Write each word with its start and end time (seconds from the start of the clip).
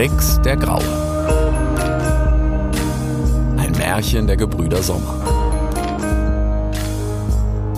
Rix 0.00 0.40
der 0.40 0.56
Graue. 0.56 0.82
Ein 3.58 3.72
Märchen 3.72 4.26
der 4.26 4.38
Gebrüder 4.38 4.82
Sommer. 4.82 5.14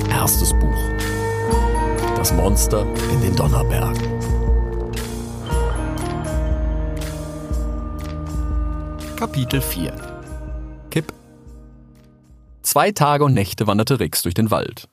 Erstes 0.09 0.53
Buch. 0.53 2.17
Das 2.17 2.33
Monster 2.33 2.87
in 3.13 3.23
den 3.23 3.35
Donnerbergen. 3.35 4.01
Kapitel 9.17 9.61
4 9.61 9.93
Kipp 10.91 11.13
Zwei 12.63 12.93
Tage 12.93 13.25
und 13.25 13.35
Nächte 13.35 13.67
wanderte 13.67 13.99
Rix 13.99 14.23
durch 14.23 14.35
den 14.35 14.53
Wald. 14.53 14.89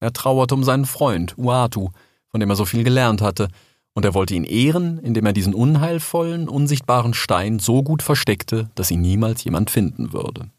Er 0.00 0.12
trauerte 0.12 0.54
um 0.54 0.64
seinen 0.64 0.86
Freund, 0.86 1.36
Uatu, 1.38 1.90
von 2.28 2.40
dem 2.40 2.50
er 2.50 2.56
so 2.56 2.64
viel 2.64 2.84
gelernt 2.84 3.22
hatte, 3.22 3.48
und 3.92 4.04
er 4.04 4.14
wollte 4.14 4.34
ihn 4.34 4.44
ehren, 4.44 4.98
indem 4.98 5.26
er 5.26 5.32
diesen 5.32 5.54
unheilvollen, 5.54 6.48
unsichtbaren 6.48 7.12
Stein 7.12 7.58
so 7.58 7.82
gut 7.82 8.02
versteckte, 8.02 8.70
dass 8.74 8.90
ihn 8.90 9.00
niemals 9.00 9.44
jemand 9.44 9.70
finden 9.70 10.12
würde. 10.12 10.50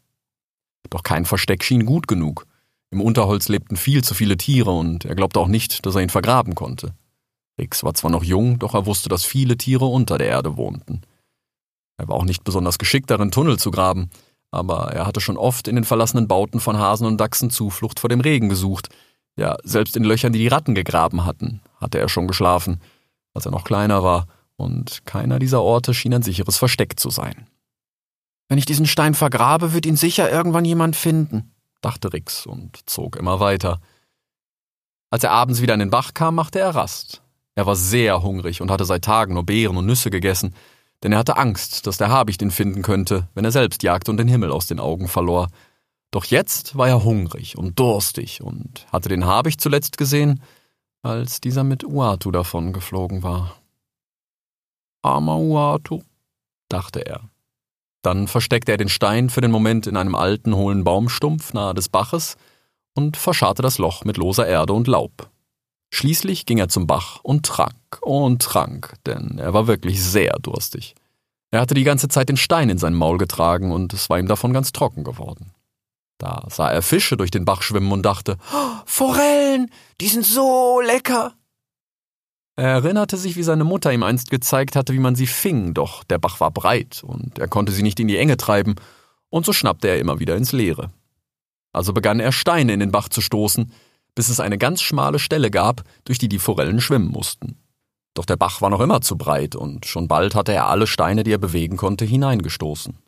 Doch 0.90 1.02
kein 1.02 1.24
Versteck 1.24 1.64
schien 1.64 1.86
gut 1.86 2.06
genug. 2.06 2.46
Im 2.90 3.00
Unterholz 3.00 3.48
lebten 3.48 3.76
viel 3.76 4.04
zu 4.04 4.14
viele 4.14 4.36
Tiere 4.36 4.70
und 4.70 5.06
er 5.06 5.14
glaubte 5.14 5.40
auch 5.40 5.48
nicht, 5.48 5.86
dass 5.86 5.94
er 5.94 6.02
ihn 6.02 6.10
vergraben 6.10 6.54
konnte. 6.54 6.94
Rix 7.58 7.82
war 7.84 7.94
zwar 7.94 8.10
noch 8.10 8.22
jung, 8.22 8.58
doch 8.58 8.74
er 8.74 8.86
wusste, 8.86 9.08
dass 9.08 9.24
viele 9.24 9.56
Tiere 9.56 9.86
unter 9.86 10.18
der 10.18 10.28
Erde 10.28 10.56
wohnten. 10.56 11.00
Er 11.96 12.08
war 12.08 12.16
auch 12.16 12.24
nicht 12.24 12.44
besonders 12.44 12.78
geschickt 12.78 13.10
darin, 13.10 13.30
Tunnel 13.30 13.58
zu 13.58 13.70
graben, 13.70 14.10
aber 14.50 14.92
er 14.92 15.06
hatte 15.06 15.20
schon 15.20 15.38
oft 15.38 15.68
in 15.68 15.76
den 15.76 15.84
verlassenen 15.84 16.28
Bauten 16.28 16.60
von 16.60 16.78
Hasen 16.78 17.06
und 17.06 17.18
Dachsen 17.18 17.50
Zuflucht 17.50 18.00
vor 18.00 18.10
dem 18.10 18.20
Regen 18.20 18.48
gesucht. 18.48 18.88
Ja, 19.36 19.56
selbst 19.64 19.96
in 19.96 20.04
Löchern, 20.04 20.32
die 20.32 20.38
die 20.38 20.48
Ratten 20.48 20.74
gegraben 20.74 21.24
hatten, 21.24 21.60
hatte 21.80 21.98
er 21.98 22.08
schon 22.08 22.28
geschlafen 22.28 22.80
als 23.34 23.46
er 23.46 23.52
noch 23.52 23.64
kleiner 23.64 24.02
war, 24.02 24.26
und 24.56 25.04
keiner 25.06 25.38
dieser 25.38 25.62
Orte 25.62 25.94
schien 25.94 26.14
ein 26.14 26.22
sicheres 26.22 26.56
Versteck 26.56 27.00
zu 27.00 27.10
sein. 27.10 27.48
Wenn 28.48 28.58
ich 28.58 28.66
diesen 28.66 28.86
Stein 28.86 29.14
vergrabe, 29.14 29.72
wird 29.72 29.86
ihn 29.86 29.96
sicher 29.96 30.30
irgendwann 30.30 30.64
jemand 30.64 30.94
finden, 30.94 31.54
dachte 31.80 32.12
Rix 32.12 32.46
und 32.46 32.78
zog 32.88 33.16
immer 33.16 33.40
weiter. 33.40 33.80
Als 35.10 35.24
er 35.24 35.32
abends 35.32 35.62
wieder 35.62 35.74
an 35.74 35.80
den 35.80 35.90
Bach 35.90 36.14
kam, 36.14 36.34
machte 36.34 36.60
er 36.60 36.74
Rast. 36.74 37.22
Er 37.54 37.66
war 37.66 37.76
sehr 37.76 38.22
hungrig 38.22 38.60
und 38.60 38.70
hatte 38.70 38.84
seit 38.84 39.04
Tagen 39.04 39.34
nur 39.34 39.44
Beeren 39.44 39.76
und 39.76 39.86
Nüsse 39.86 40.10
gegessen, 40.10 40.54
denn 41.02 41.12
er 41.12 41.18
hatte 41.18 41.36
Angst, 41.36 41.86
dass 41.86 41.98
der 41.98 42.10
Habicht 42.10 42.40
ihn 42.40 42.50
finden 42.50 42.82
könnte, 42.82 43.28
wenn 43.34 43.44
er 43.44 43.52
selbst 43.52 43.82
jagte 43.82 44.10
und 44.10 44.18
den 44.18 44.28
Himmel 44.28 44.52
aus 44.52 44.66
den 44.66 44.80
Augen 44.80 45.08
verlor. 45.08 45.48
Doch 46.12 46.26
jetzt 46.26 46.76
war 46.76 46.88
er 46.88 47.04
hungrig 47.04 47.56
und 47.56 47.78
durstig 47.78 48.42
und 48.42 48.86
hatte 48.92 49.08
den 49.08 49.24
Habicht 49.24 49.60
zuletzt 49.60 49.96
gesehen, 49.96 50.42
als 51.02 51.40
dieser 51.40 51.64
mit 51.64 51.84
Uatu 51.84 52.30
davon 52.30 52.72
geflogen 52.72 53.22
war. 53.22 53.56
Armer 55.02 55.38
Uatu, 55.38 56.02
dachte 56.68 57.04
er. 57.04 57.22
Dann 58.02 58.28
versteckte 58.28 58.72
er 58.72 58.78
den 58.78 58.90
Stein 58.90 59.30
für 59.30 59.40
den 59.40 59.50
Moment 59.50 59.86
in 59.86 59.96
einem 59.96 60.14
alten, 60.14 60.54
hohlen 60.54 60.84
Baumstumpf 60.84 61.54
nahe 61.54 61.74
des 61.74 61.88
Baches 61.88 62.36
und 62.94 63.16
verscharrte 63.16 63.62
das 63.62 63.78
Loch 63.78 64.04
mit 64.04 64.18
loser 64.18 64.46
Erde 64.46 64.74
und 64.74 64.88
Laub. 64.88 65.30
Schließlich 65.94 66.46
ging 66.46 66.58
er 66.58 66.68
zum 66.68 66.86
Bach 66.86 67.20
und 67.22 67.46
trank 67.46 68.00
und 68.02 68.42
trank, 68.42 68.94
denn 69.06 69.38
er 69.38 69.54
war 69.54 69.66
wirklich 69.66 70.02
sehr 70.02 70.34
durstig. 70.40 70.94
Er 71.50 71.60
hatte 71.60 71.74
die 71.74 71.84
ganze 71.84 72.08
Zeit 72.08 72.28
den 72.28 72.36
Stein 72.36 72.70
in 72.70 72.78
sein 72.78 72.94
Maul 72.94 73.18
getragen 73.18 73.72
und 73.72 73.92
es 73.92 74.10
war 74.10 74.18
ihm 74.18 74.28
davon 74.28 74.52
ganz 74.52 74.72
trocken 74.72 75.04
geworden. 75.04 75.52
Da 76.18 76.46
sah 76.48 76.70
er 76.70 76.82
Fische 76.82 77.16
durch 77.16 77.30
den 77.30 77.44
Bach 77.44 77.62
schwimmen 77.62 77.92
und 77.92 78.02
dachte, 78.02 78.36
oh, 78.54 78.80
Forellen, 78.86 79.70
die 80.00 80.08
sind 80.08 80.24
so 80.24 80.80
lecker. 80.80 81.34
Er 82.54 82.68
erinnerte 82.68 83.16
sich, 83.16 83.36
wie 83.36 83.42
seine 83.42 83.64
Mutter 83.64 83.92
ihm 83.92 84.02
einst 84.02 84.30
gezeigt 84.30 84.76
hatte, 84.76 84.92
wie 84.92 84.98
man 84.98 85.16
sie 85.16 85.26
fing, 85.26 85.74
doch 85.74 86.04
der 86.04 86.18
Bach 86.18 86.38
war 86.38 86.50
breit 86.50 87.02
und 87.02 87.38
er 87.38 87.48
konnte 87.48 87.72
sie 87.72 87.82
nicht 87.82 87.98
in 87.98 88.08
die 88.08 88.18
Enge 88.18 88.36
treiben, 88.36 88.74
und 89.30 89.46
so 89.46 89.54
schnappte 89.54 89.88
er 89.88 89.98
immer 89.98 90.20
wieder 90.20 90.36
ins 90.36 90.52
Leere. 90.52 90.90
Also 91.72 91.94
begann 91.94 92.20
er 92.20 92.32
Steine 92.32 92.74
in 92.74 92.80
den 92.80 92.92
Bach 92.92 93.08
zu 93.08 93.22
stoßen, 93.22 93.72
bis 94.14 94.28
es 94.28 94.40
eine 94.40 94.58
ganz 94.58 94.82
schmale 94.82 95.18
Stelle 95.18 95.50
gab, 95.50 95.84
durch 96.04 96.18
die 96.18 96.28
die 96.28 96.38
Forellen 96.38 96.82
schwimmen 96.82 97.08
mussten. 97.08 97.56
Doch 98.14 98.26
der 98.26 98.36
Bach 98.36 98.60
war 98.60 98.68
noch 98.68 98.80
immer 98.80 99.00
zu 99.00 99.16
breit, 99.16 99.56
und 99.56 99.86
schon 99.86 100.06
bald 100.06 100.34
hatte 100.34 100.52
er 100.52 100.66
alle 100.66 100.86
Steine, 100.86 101.24
die 101.24 101.32
er 101.32 101.38
bewegen 101.38 101.78
konnte, 101.78 102.04
hineingestoßen. 102.04 102.98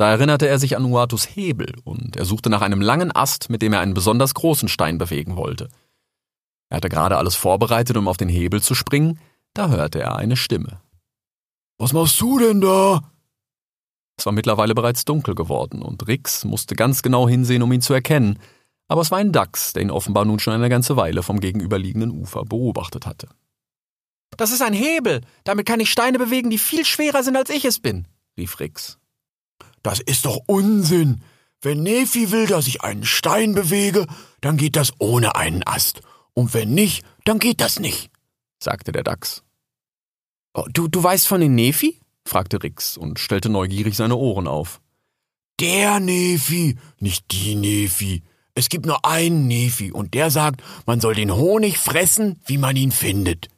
Da 0.00 0.12
erinnerte 0.12 0.48
er 0.48 0.58
sich 0.58 0.78
an 0.78 0.86
Uatus 0.86 1.26
Hebel 1.26 1.74
und 1.84 2.16
er 2.16 2.24
suchte 2.24 2.48
nach 2.48 2.62
einem 2.62 2.80
langen 2.80 3.14
Ast, 3.14 3.50
mit 3.50 3.60
dem 3.60 3.74
er 3.74 3.80
einen 3.80 3.92
besonders 3.92 4.32
großen 4.32 4.70
Stein 4.70 4.96
bewegen 4.96 5.36
wollte. 5.36 5.68
Er 6.70 6.78
hatte 6.78 6.88
gerade 6.88 7.18
alles 7.18 7.34
vorbereitet, 7.34 7.98
um 7.98 8.08
auf 8.08 8.16
den 8.16 8.30
Hebel 8.30 8.62
zu 8.62 8.74
springen, 8.74 9.20
da 9.52 9.68
hörte 9.68 10.00
er 10.00 10.16
eine 10.16 10.38
Stimme. 10.38 10.80
Was 11.76 11.92
machst 11.92 12.18
du 12.18 12.38
denn 12.38 12.62
da? 12.62 13.12
Es 14.16 14.24
war 14.24 14.32
mittlerweile 14.32 14.74
bereits 14.74 15.04
dunkel 15.04 15.34
geworden 15.34 15.82
und 15.82 16.08
Rix 16.08 16.46
musste 16.46 16.76
ganz 16.76 17.02
genau 17.02 17.28
hinsehen, 17.28 17.62
um 17.62 17.70
ihn 17.70 17.82
zu 17.82 17.92
erkennen, 17.92 18.38
aber 18.88 19.02
es 19.02 19.10
war 19.10 19.18
ein 19.18 19.32
Dachs, 19.32 19.74
der 19.74 19.82
ihn 19.82 19.90
offenbar 19.90 20.24
nun 20.24 20.38
schon 20.38 20.54
eine 20.54 20.70
ganze 20.70 20.96
Weile 20.96 21.22
vom 21.22 21.40
gegenüberliegenden 21.40 22.10
Ufer 22.10 22.46
beobachtet 22.46 23.04
hatte. 23.04 23.28
Das 24.38 24.50
ist 24.50 24.62
ein 24.62 24.72
Hebel, 24.72 25.20
damit 25.44 25.66
kann 25.66 25.78
ich 25.78 25.90
Steine 25.90 26.18
bewegen, 26.18 26.48
die 26.48 26.56
viel 26.56 26.86
schwerer 26.86 27.22
sind, 27.22 27.36
als 27.36 27.50
ich 27.50 27.66
es 27.66 27.80
bin, 27.80 28.08
rief 28.38 28.60
Rix. 28.60 28.99
Das 29.82 30.00
ist 30.00 30.24
doch 30.26 30.38
Unsinn. 30.46 31.22
Wenn 31.62 31.82
Nephi 31.82 32.30
will, 32.30 32.46
dass 32.46 32.66
ich 32.66 32.82
einen 32.82 33.04
Stein 33.04 33.54
bewege, 33.54 34.06
dann 34.40 34.56
geht 34.56 34.76
das 34.76 34.92
ohne 34.98 35.36
einen 35.36 35.62
Ast. 35.66 36.00
Und 36.34 36.54
wenn 36.54 36.74
nicht, 36.74 37.04
dann 37.24 37.38
geht 37.38 37.60
das 37.60 37.78
nicht, 37.78 38.10
sagte 38.62 38.92
der 38.92 39.02
Dachs. 39.02 39.42
Oh, 40.54 40.64
du, 40.72 40.88
du 40.88 41.02
weißt 41.02 41.28
von 41.28 41.40
den 41.40 41.54
Nephi? 41.54 42.00
fragte 42.26 42.62
Rix 42.62 42.96
und 42.96 43.18
stellte 43.18 43.48
neugierig 43.48 43.96
seine 43.96 44.16
Ohren 44.16 44.46
auf. 44.46 44.80
Der 45.58 46.00
Nephi, 46.00 46.76
nicht 46.98 47.30
die 47.32 47.54
Nephi. 47.54 48.22
Es 48.54 48.68
gibt 48.68 48.86
nur 48.86 49.04
einen 49.04 49.46
Nephi 49.46 49.92
und 49.92 50.14
der 50.14 50.30
sagt, 50.30 50.62
man 50.86 51.00
soll 51.00 51.14
den 51.14 51.34
Honig 51.34 51.78
fressen, 51.78 52.40
wie 52.46 52.58
man 52.58 52.76
ihn 52.76 52.92
findet, 52.92 53.48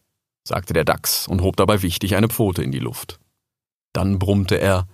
sagte 0.45 0.75
der 0.75 0.84
Dachs 0.84 1.27
und 1.29 1.43
hob 1.43 1.57
dabei 1.57 1.83
wichtig 1.83 2.17
eine 2.17 2.29
Pfote 2.29 2.63
in 2.63 2.73
die 2.73 2.79
Luft. 2.79 3.19
Dann 3.93 4.19
brummte 4.19 4.57
er, 4.61 4.87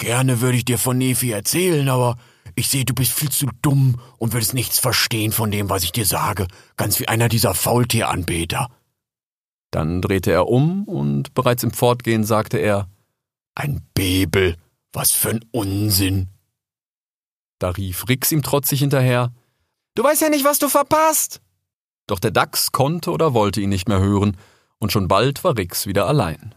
Gerne 0.00 0.40
würde 0.40 0.56
ich 0.56 0.64
dir 0.64 0.78
von 0.78 0.96
Nephi 0.96 1.30
erzählen, 1.30 1.86
aber 1.90 2.16
ich 2.54 2.70
sehe, 2.70 2.86
du 2.86 2.94
bist 2.94 3.12
viel 3.12 3.28
zu 3.28 3.46
dumm 3.60 4.00
und 4.16 4.32
würdest 4.32 4.54
nichts 4.54 4.78
verstehen 4.78 5.30
von 5.30 5.50
dem, 5.50 5.68
was 5.68 5.84
ich 5.84 5.92
dir 5.92 6.06
sage, 6.06 6.48
ganz 6.78 6.98
wie 7.00 7.08
einer 7.08 7.28
dieser 7.28 7.52
Faultieranbeter. 7.52 8.68
Dann 9.70 10.00
drehte 10.00 10.32
er 10.32 10.48
um 10.48 10.84
und 10.84 11.34
bereits 11.34 11.64
im 11.64 11.70
Fortgehen 11.70 12.24
sagte 12.24 12.56
er 12.56 12.88
Ein 13.54 13.86
Bebel, 13.92 14.56
was 14.94 15.10
für 15.10 15.30
ein 15.30 15.44
Unsinn. 15.50 16.28
Da 17.58 17.68
rief 17.68 18.08
Rix 18.08 18.32
ihm 18.32 18.42
trotzig 18.42 18.80
hinterher 18.80 19.34
Du 19.94 20.02
weißt 20.02 20.22
ja 20.22 20.30
nicht, 20.30 20.46
was 20.46 20.58
du 20.58 20.70
verpasst. 20.70 21.42
Doch 22.06 22.20
der 22.20 22.30
Dachs 22.30 22.72
konnte 22.72 23.10
oder 23.10 23.34
wollte 23.34 23.60
ihn 23.60 23.68
nicht 23.68 23.86
mehr 23.86 24.00
hören, 24.00 24.38
und 24.78 24.92
schon 24.92 25.08
bald 25.08 25.44
war 25.44 25.58
Rix 25.58 25.86
wieder 25.86 26.06
allein. 26.06 26.54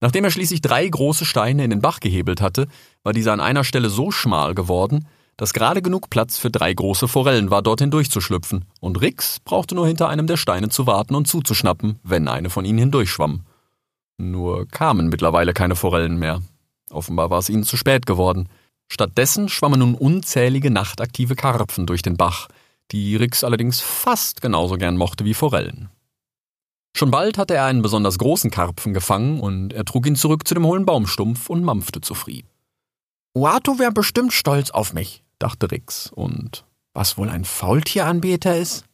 Nachdem 0.00 0.24
er 0.24 0.30
schließlich 0.30 0.62
drei 0.62 0.88
große 0.88 1.24
Steine 1.24 1.64
in 1.64 1.70
den 1.70 1.82
Bach 1.82 2.00
gehebelt 2.00 2.40
hatte, 2.40 2.68
war 3.02 3.12
dieser 3.12 3.32
an 3.32 3.40
einer 3.40 3.64
Stelle 3.64 3.90
so 3.90 4.10
schmal 4.10 4.54
geworden, 4.54 5.06
dass 5.36 5.52
gerade 5.52 5.82
genug 5.82 6.10
Platz 6.10 6.36
für 6.36 6.50
drei 6.50 6.72
große 6.72 7.08
Forellen 7.08 7.50
war, 7.50 7.62
dorthin 7.62 7.90
durchzuschlüpfen, 7.90 8.64
und 8.80 9.00
Rix 9.00 9.40
brauchte 9.40 9.74
nur 9.74 9.86
hinter 9.86 10.08
einem 10.08 10.26
der 10.26 10.36
Steine 10.36 10.68
zu 10.68 10.86
warten 10.86 11.14
und 11.14 11.28
zuzuschnappen, 11.28 11.98
wenn 12.02 12.28
eine 12.28 12.50
von 12.50 12.64
ihnen 12.64 12.78
hindurchschwamm. 12.78 13.44
Nur 14.18 14.68
kamen 14.68 15.08
mittlerweile 15.08 15.54
keine 15.54 15.76
Forellen 15.76 16.18
mehr. 16.18 16.42
Offenbar 16.90 17.30
war 17.30 17.38
es 17.38 17.48
ihnen 17.48 17.64
zu 17.64 17.76
spät 17.76 18.04
geworden. 18.04 18.48
Stattdessen 18.88 19.48
schwammen 19.48 19.78
nun 19.78 19.94
unzählige 19.94 20.70
nachtaktive 20.70 21.36
Karpfen 21.36 21.86
durch 21.86 22.02
den 22.02 22.16
Bach, 22.16 22.48
die 22.90 23.16
Rix 23.16 23.44
allerdings 23.44 23.80
fast 23.80 24.42
genauso 24.42 24.76
gern 24.76 24.96
mochte 24.96 25.24
wie 25.24 25.34
Forellen. 25.34 25.88
Schon 26.96 27.10
bald 27.10 27.38
hatte 27.38 27.54
er 27.54 27.64
einen 27.64 27.82
besonders 27.82 28.18
großen 28.18 28.50
Karpfen 28.50 28.92
gefangen 28.92 29.40
und 29.40 29.72
er 29.72 29.84
trug 29.84 30.06
ihn 30.06 30.16
zurück 30.16 30.46
zu 30.46 30.54
dem 30.54 30.66
hohlen 30.66 30.86
Baumstumpf 30.86 31.48
und 31.48 31.62
mampfte 31.62 32.00
zufrieden. 32.00 32.48
Uatu 33.34 33.78
wäre 33.78 33.92
bestimmt 33.92 34.32
stolz 34.32 34.70
auf 34.70 34.92
mich, 34.92 35.22
dachte 35.38 35.70
Rix, 35.70 36.10
und 36.12 36.64
was 36.92 37.16
wohl 37.16 37.28
ein 37.28 37.44
Faultieranbeter 37.44 38.56
ist? 38.56 38.84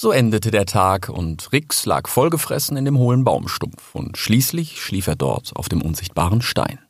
So 0.00 0.10
endete 0.10 0.50
der 0.50 0.66
Tag 0.66 1.08
und 1.08 1.52
Rix 1.52 1.86
lag 1.86 2.08
vollgefressen 2.08 2.76
in 2.76 2.84
dem 2.84 2.98
hohlen 2.98 3.22
Baumstumpf 3.22 3.94
und 3.94 4.18
schließlich 4.18 4.82
schlief 4.82 5.06
er 5.06 5.14
dort 5.14 5.54
auf 5.54 5.68
dem 5.68 5.80
unsichtbaren 5.80 6.42
Stein. 6.42 6.80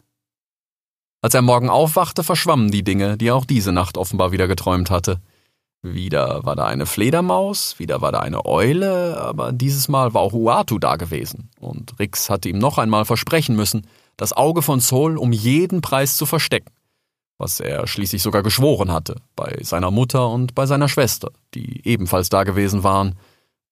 Als 1.21 1.35
er 1.35 1.43
morgen 1.43 1.69
aufwachte, 1.69 2.25
verschwammen 2.25 2.71
die 2.71 2.83
Dinge, 2.83 3.19
die 3.19 3.29
er 3.29 3.37
auch 3.37 3.45
diese 3.45 3.71
Nacht 3.71 3.99
offenbar 3.99 4.33
wieder 4.33 4.49
geträumt 4.49 4.91
hatte. 4.91 5.21
Wieder 5.83 6.45
war 6.45 6.55
da 6.55 6.67
eine 6.67 6.87
Fledermaus, 6.87 7.79
wieder 7.81 8.01
war 8.01 8.13
da 8.13 8.21
eine 8.21 8.47
Eule, 8.47 9.21
aber 9.21 9.51
dieses 9.53 9.89
Mal 9.89 10.15
war 10.15 10.23
auch 10.23 10.33
Uatu 10.33 10.79
da 10.79 10.95
gewesen. 10.97 11.51
Und 11.59 11.99
Rix 11.99 12.31
hatte 12.31 12.49
ihm 12.49 12.59
noch 12.59 12.79
einmal 12.79 13.05
versprechen 13.05 13.57
müssen, 13.57 13.87
das 14.17 14.33
Auge 14.33 14.63
von 14.63 14.79
Sol 14.79 15.19
um 15.19 15.33
jeden 15.33 15.81
Preis 15.81 16.17
zu 16.17 16.27
verstecken. 16.27 16.71
was 17.39 17.59
er 17.59 17.89
schließlich 17.89 18.23
sogar 18.23 18.45
geschworen 18.45 18.93
hatte, 18.93 19.17
bei 19.35 19.59
seiner 19.63 19.91
Mutter 19.91 20.29
und 20.31 20.55
bei 20.55 20.67
seiner 20.67 20.89
Schwester, 20.89 21.33
die 21.55 21.81
ebenfalls 21.85 22.29
da 22.29 22.45
gewesen 22.45 22.85
waren, 22.85 23.17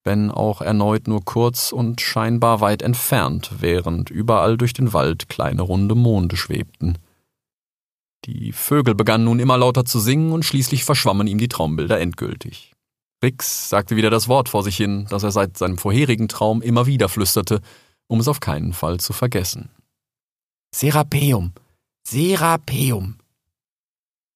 wenn 0.03 0.29
auch 0.29 0.61
erneut 0.61 1.07
nur 1.07 1.23
kurz 1.23 1.71
und 1.71 2.01
scheinbar 2.01 2.59
weit 2.59 2.81
entfernt, 2.81 3.51
während 3.59 4.09
überall 4.09 4.57
durch 4.57 4.73
den 4.73 4.91
Wald 4.93 5.29
kleine 5.29 5.61
runde 5.61 5.95
Monde 5.95 6.35
schwebten. 6.35 6.97
Die 8.25 8.51
Vögel 8.51 8.93
begannen 8.93 9.25
nun 9.25 9.39
immer 9.39 9.57
lauter 9.57 9.85
zu 9.85 9.99
singen 9.99 10.31
und 10.31 10.43
schließlich 10.43 10.83
verschwammen 10.83 11.27
ihm 11.27 11.39
die 11.39 11.47
Traumbilder 11.47 11.99
endgültig. 11.99 12.73
Rix 13.23 13.69
sagte 13.69 13.95
wieder 13.95 14.09
das 14.09 14.27
Wort 14.27 14.49
vor 14.49 14.63
sich 14.63 14.77
hin, 14.77 15.07
das 15.09 15.23
er 15.23 15.31
seit 15.31 15.57
seinem 15.57 15.77
vorherigen 15.77 16.27
Traum 16.27 16.61
immer 16.61 16.85
wieder 16.85 17.09
flüsterte, 17.09 17.61
um 18.07 18.19
es 18.19 18.27
auf 18.27 18.39
keinen 18.39 18.73
Fall 18.73 18.99
zu 18.99 19.13
vergessen. 19.13 19.69
Serapeum, 20.73 21.53
Serapeum. 22.07 23.17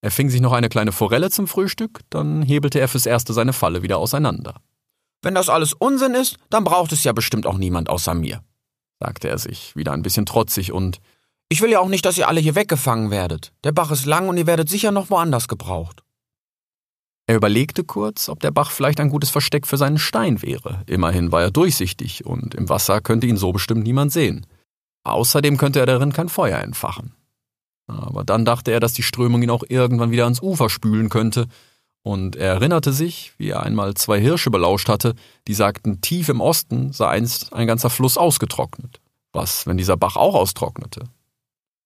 Er 0.02 0.12
fing 0.12 0.30
sich 0.30 0.42
noch 0.42 0.54
eine 0.54 0.70
kleine 0.70 0.92
Forelle 0.92 1.32
zum 1.32 1.48
Frühstück, 1.48 2.02
dann 2.10 2.44
hebelte 2.44 2.80
er 2.80 2.88
fürs 2.88 3.06
Erste 3.06 3.34
seine 3.34 3.54
Falle 3.54 3.82
wieder 3.82 3.98
auseinander. 3.98 4.62
Wenn 5.24 5.34
das 5.34 5.50
alles 5.50 5.74
Unsinn 5.74 6.14
ist, 6.14 6.38
dann 6.50 6.64
braucht 6.64 6.92
es 6.92 7.04
ja 7.04 7.12
bestimmt 7.12 7.48
auch 7.48 7.58
niemand 7.58 7.90
außer 7.90 8.14
mir, 8.14 8.42
sagte 9.00 9.30
er 9.30 9.40
sich, 9.40 9.76
wieder 9.76 9.94
ein 9.94 10.04
bisschen 10.04 10.28
trotzig 10.28 10.72
und 10.72 11.00
ich 11.56 11.62
will 11.62 11.72
ja 11.72 11.80
auch 11.80 11.88
nicht, 11.88 12.06
dass 12.06 12.18
ihr 12.18 12.28
alle 12.28 12.42
hier 12.42 12.56
weggefangen 12.56 13.12
werdet. 13.12 13.54
Der 13.64 13.72
Bach 13.72 13.90
ist 13.90 14.06
lang 14.06 14.28
und 14.28 14.36
ihr 14.36 14.46
werdet 14.46 14.68
sicher 14.68 14.92
noch 14.92 15.10
woanders 15.10 15.48
gebraucht. 15.48 16.04
Er 17.28 17.38
überlegte 17.38 17.86
kurz, 17.86 18.28
ob 18.28 18.42
der 18.42 18.52
Bach 18.52 18.72
vielleicht 18.72 19.00
ein 19.00 19.10
gutes 19.10 19.30
Versteck 19.30 19.66
für 19.66 19.78
seinen 19.78 19.98
Stein 19.98 20.42
wäre. 20.42 20.84
Immerhin 20.86 21.32
war 21.32 21.44
er 21.44 21.52
durchsichtig 21.52 22.26
und 22.26 22.56
im 22.56 22.68
Wasser 22.68 23.00
könnte 23.00 23.26
ihn 23.28 23.38
so 23.38 23.54
bestimmt 23.54 23.84
niemand 23.84 24.12
sehen. 24.12 24.46
Außerdem 25.06 25.56
könnte 25.56 25.80
er 25.80 25.86
darin 25.86 26.12
kein 26.12 26.28
Feuer 26.28 26.60
entfachen. 26.60 27.14
Aber 27.88 28.26
dann 28.26 28.44
dachte 28.44 28.72
er, 28.72 28.82
dass 28.82 28.92
die 28.92 29.04
Strömung 29.04 29.42
ihn 29.42 29.50
auch 29.50 29.64
irgendwann 29.66 30.12
wieder 30.12 30.26
ans 30.26 30.42
Ufer 30.42 30.70
spülen 30.70 31.08
könnte, 31.08 31.48
und 32.04 32.36
er 32.36 32.56
erinnerte 32.56 32.92
sich, 32.92 33.32
wie 33.38 33.52
er 33.52 33.64
einmal 33.64 33.94
zwei 33.94 34.20
Hirsche 34.20 34.52
belauscht 34.52 34.90
hatte, 34.90 35.16
die 35.48 35.54
sagten, 35.54 36.02
tief 36.02 36.28
im 36.28 36.42
Osten 36.42 36.92
sei 36.92 37.08
einst 37.08 37.54
ein 37.54 37.66
ganzer 37.66 37.90
Fluss 37.90 38.18
ausgetrocknet. 38.18 39.00
Was, 39.32 39.66
wenn 39.66 39.78
dieser 39.78 39.96
Bach 39.96 40.18
auch 40.18 40.36
austrocknete? 40.36 41.10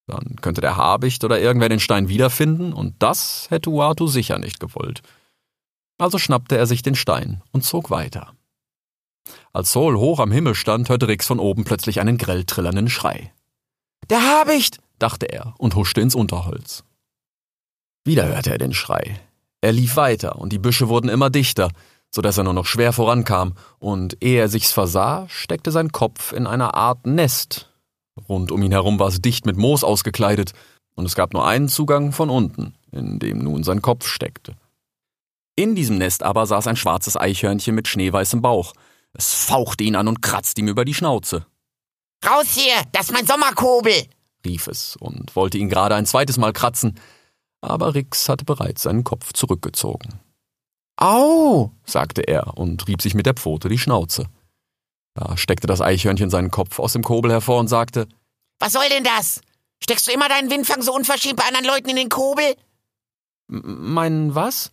Dann 0.10 0.38
könnte 0.42 0.62
der 0.62 0.76
Habicht 0.76 1.24
oder 1.24 1.40
irgendwer 1.40 1.70
den 1.70 1.80
Stein 1.80 2.10
wiederfinden, 2.10 2.74
und 2.74 2.96
das 2.98 3.46
hätte 3.50 3.70
Uatu 3.70 4.08
sicher 4.08 4.40
nicht 4.40 4.60
gewollt. 4.60 5.02
Also 6.00 6.18
schnappte 6.18 6.58
er 6.58 6.66
sich 6.66 6.82
den 6.82 6.96
Stein 6.96 7.44
und 7.52 7.64
zog 7.64 7.92
weiter. 7.92 8.34
Als 9.54 9.72
Sol 9.72 9.98
hoch 9.98 10.20
am 10.20 10.32
Himmel 10.32 10.56
stand, 10.56 10.90
hörte 10.90 11.08
Rix 11.08 11.28
von 11.28 11.40
oben 11.40 11.64
plötzlich 11.64 12.00
einen 12.00 12.18
grell 12.18 12.44
trillernden 12.44 12.90
Schrei. 12.90 13.32
Der 14.10 14.22
Habicht! 14.22 14.80
dachte 14.98 15.28
er 15.28 15.54
und 15.60 15.76
huschte 15.76 16.02
ins 16.02 16.16
Unterholz. 16.16 16.84
Wieder 18.04 18.28
hörte 18.28 18.50
er 18.50 18.58
den 18.58 18.74
Schrei. 18.74 19.20
Er 19.62 19.72
lief 19.72 19.96
weiter 19.96 20.38
und 20.38 20.52
die 20.52 20.60
Büsche 20.60 20.88
wurden 20.90 21.10
immer 21.10 21.30
dichter, 21.30 21.70
so 22.10 22.22
dass 22.22 22.38
er 22.38 22.44
nur 22.46 22.54
noch 22.54 22.66
schwer 22.66 22.94
vorankam, 22.94 23.54
und 23.78 24.18
ehe 24.24 24.40
er 24.40 24.50
sich's 24.50 24.72
versah, 24.72 25.28
steckte 25.30 25.72
sein 25.72 25.92
Kopf 25.92 26.34
in 26.34 26.48
einer 26.48 26.74
Art 26.74 27.06
Nest. 27.06 27.69
Rund 28.28 28.52
um 28.52 28.62
ihn 28.64 28.72
herum 28.72 29.00
war 29.00 29.08
es 29.08 29.22
dicht 29.22 29.46
mit 29.46 29.58
Moos 29.58 29.84
ausgekleidet, 29.84 30.54
und 30.96 31.06
es 31.06 31.16
gab 31.16 31.34
nur 31.34 31.48
einen 31.48 31.70
Zugang 31.70 32.12
von 32.12 32.30
unten, 32.30 32.76
in 32.92 33.20
dem 33.20 33.40
nun 33.40 33.64
sein 33.64 33.82
Kopf 33.82 34.08
steckte. 34.08 34.56
In 35.56 35.76
diesem 35.76 35.98
Nest 35.98 36.24
aber 36.24 36.46
saß 36.46 36.68
ein 36.68 36.76
schwarzes 36.76 37.18
Eichhörnchen 37.18 37.76
mit 37.76 37.88
schneeweißem 37.88 38.42
Bauch. 38.42 38.74
Es 39.14 39.34
fauchte 39.34 39.84
ihn 39.84 39.96
an 39.96 40.08
und 40.08 40.22
kratzte 40.22 40.62
ihm 40.62 40.68
über 40.68 40.86
die 40.86 40.94
Schnauze. 40.94 41.46
Raus 42.26 42.48
hier, 42.54 42.76
das 42.92 43.08
ist 43.08 43.14
mein 43.14 43.26
Sommerkobel, 43.26 43.94
rief 44.46 44.68
es 44.68 44.96
und 44.98 45.36
wollte 45.36 45.58
ihn 45.58 45.70
gerade 45.70 45.96
ein 45.96 46.06
zweites 46.06 46.38
Mal 46.38 46.54
kratzen, 46.54 47.00
aber 47.62 47.94
Rix 47.96 48.30
hatte 48.30 48.46
bereits 48.46 48.84
seinen 48.84 49.04
Kopf 49.04 49.34
zurückgezogen. 49.34 50.20
Au, 50.98 51.72
sagte 51.86 52.22
er 52.22 52.58
und 52.58 52.88
rieb 52.88 53.02
sich 53.02 53.14
mit 53.14 53.26
der 53.26 53.34
Pfote 53.34 53.70
die 53.70 53.78
Schnauze. 53.78 54.28
Da 55.20 55.36
steckte 55.36 55.68
das 55.68 55.82
Eichhörnchen 55.82 56.30
seinen 56.30 56.50
Kopf 56.50 56.80
aus 56.80 56.94
dem 56.94 57.04
Kobel 57.04 57.30
hervor 57.30 57.60
und 57.60 57.68
sagte, 57.68 58.08
Was 58.60 58.72
soll 58.72 58.88
denn 58.88 59.04
das? 59.04 59.42
Steckst 59.84 60.08
du 60.08 60.12
immer 60.14 60.30
deinen 60.30 60.50
Windfang 60.50 60.82
so 60.82 60.94
unverschämt 60.94 61.36
bei 61.36 61.44
anderen 61.44 61.66
Leuten 61.66 61.90
in 61.90 61.98
den 61.98 62.08
Kobel? 62.08 62.56
Mein 63.48 64.34
was? 64.34 64.72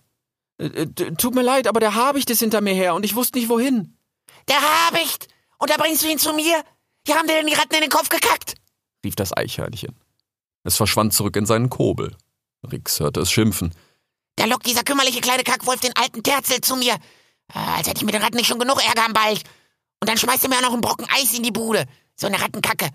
Äh, 0.59 0.67
äh, 0.67 0.87
tut 1.17 1.35
mir 1.35 1.43
leid, 1.43 1.67
aber 1.67 1.81
der 1.81 1.97
Habicht 1.97 2.31
ist 2.31 2.39
hinter 2.39 2.61
mir 2.61 2.75
her 2.75 2.95
und 2.95 3.05
ich 3.05 3.17
wusste 3.17 3.39
nicht 3.39 3.49
wohin. 3.49 3.99
Der 4.47 4.61
Habicht? 4.61 5.27
Und 5.59 5.71
da 5.71 5.77
bringst 5.79 6.05
du 6.05 6.09
ihn 6.09 6.19
zu 6.19 6.33
mir? 6.33 6.63
Hier 7.05 7.17
haben 7.17 7.27
dir 7.27 7.35
denn 7.35 7.47
die 7.49 7.55
Ratten 7.55 7.75
in 7.75 7.81
den 7.81 7.91
Kopf 7.91 8.09
gekackt? 8.09 8.55
rief 9.05 9.17
das 9.17 9.37
Eichhörnchen. 9.37 9.97
Es 10.63 10.77
verschwand 10.77 11.13
zurück 11.13 11.35
in 11.35 11.47
seinen 11.47 11.71
Kobel. 11.71 12.17
Rix 12.71 13.01
hörte 13.01 13.21
es 13.21 13.33
schimpfen. 13.33 13.75
Da 14.37 14.45
lockt 14.45 14.67
dieser 14.67 14.85
kümmerliche 14.85 15.21
kleine 15.21 15.43
Kackwolf 15.43 15.81
den 15.81 15.97
alten 15.97 16.23
Terzel 16.23 16.61
zu 16.61 16.77
mir. 16.77 16.95
Äh, 17.53 17.59
als 17.59 17.89
hätte 17.89 17.99
ich 17.99 18.05
mit 18.05 18.15
den 18.15 18.23
Ratten 18.23 18.37
nicht 18.37 18.47
schon 18.47 18.61
genug 18.61 18.85
Ärger 18.85 19.07
am 19.07 19.13
Ball. 19.13 19.37
Und 20.01 20.09
dann 20.09 20.19
schmeißt 20.19 20.45
er 20.45 20.51
mir 20.51 20.57
auch 20.57 20.63
noch 20.63 20.73
einen 20.73 20.81
Brocken 20.81 21.07
Eis 21.15 21.37
in 21.37 21.43
die 21.43 21.51
Bude. 21.51 21.87
So 22.17 22.27
eine 22.27 22.41
Rattenkacke. 22.41 22.91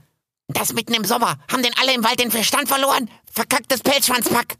Und 0.48 0.57
das 0.57 0.74
mitten 0.74 0.94
im 0.94 1.06
Sommer. 1.06 1.38
Haben 1.51 1.63
denn 1.63 1.74
alle 1.80 1.94
im 1.94 2.03
Wald 2.03 2.19
den 2.19 2.31
Verstand 2.31 2.68
verloren? 2.68 3.09
Verkacktes 3.31 3.81
Pelzschwanzpack. 3.81 4.57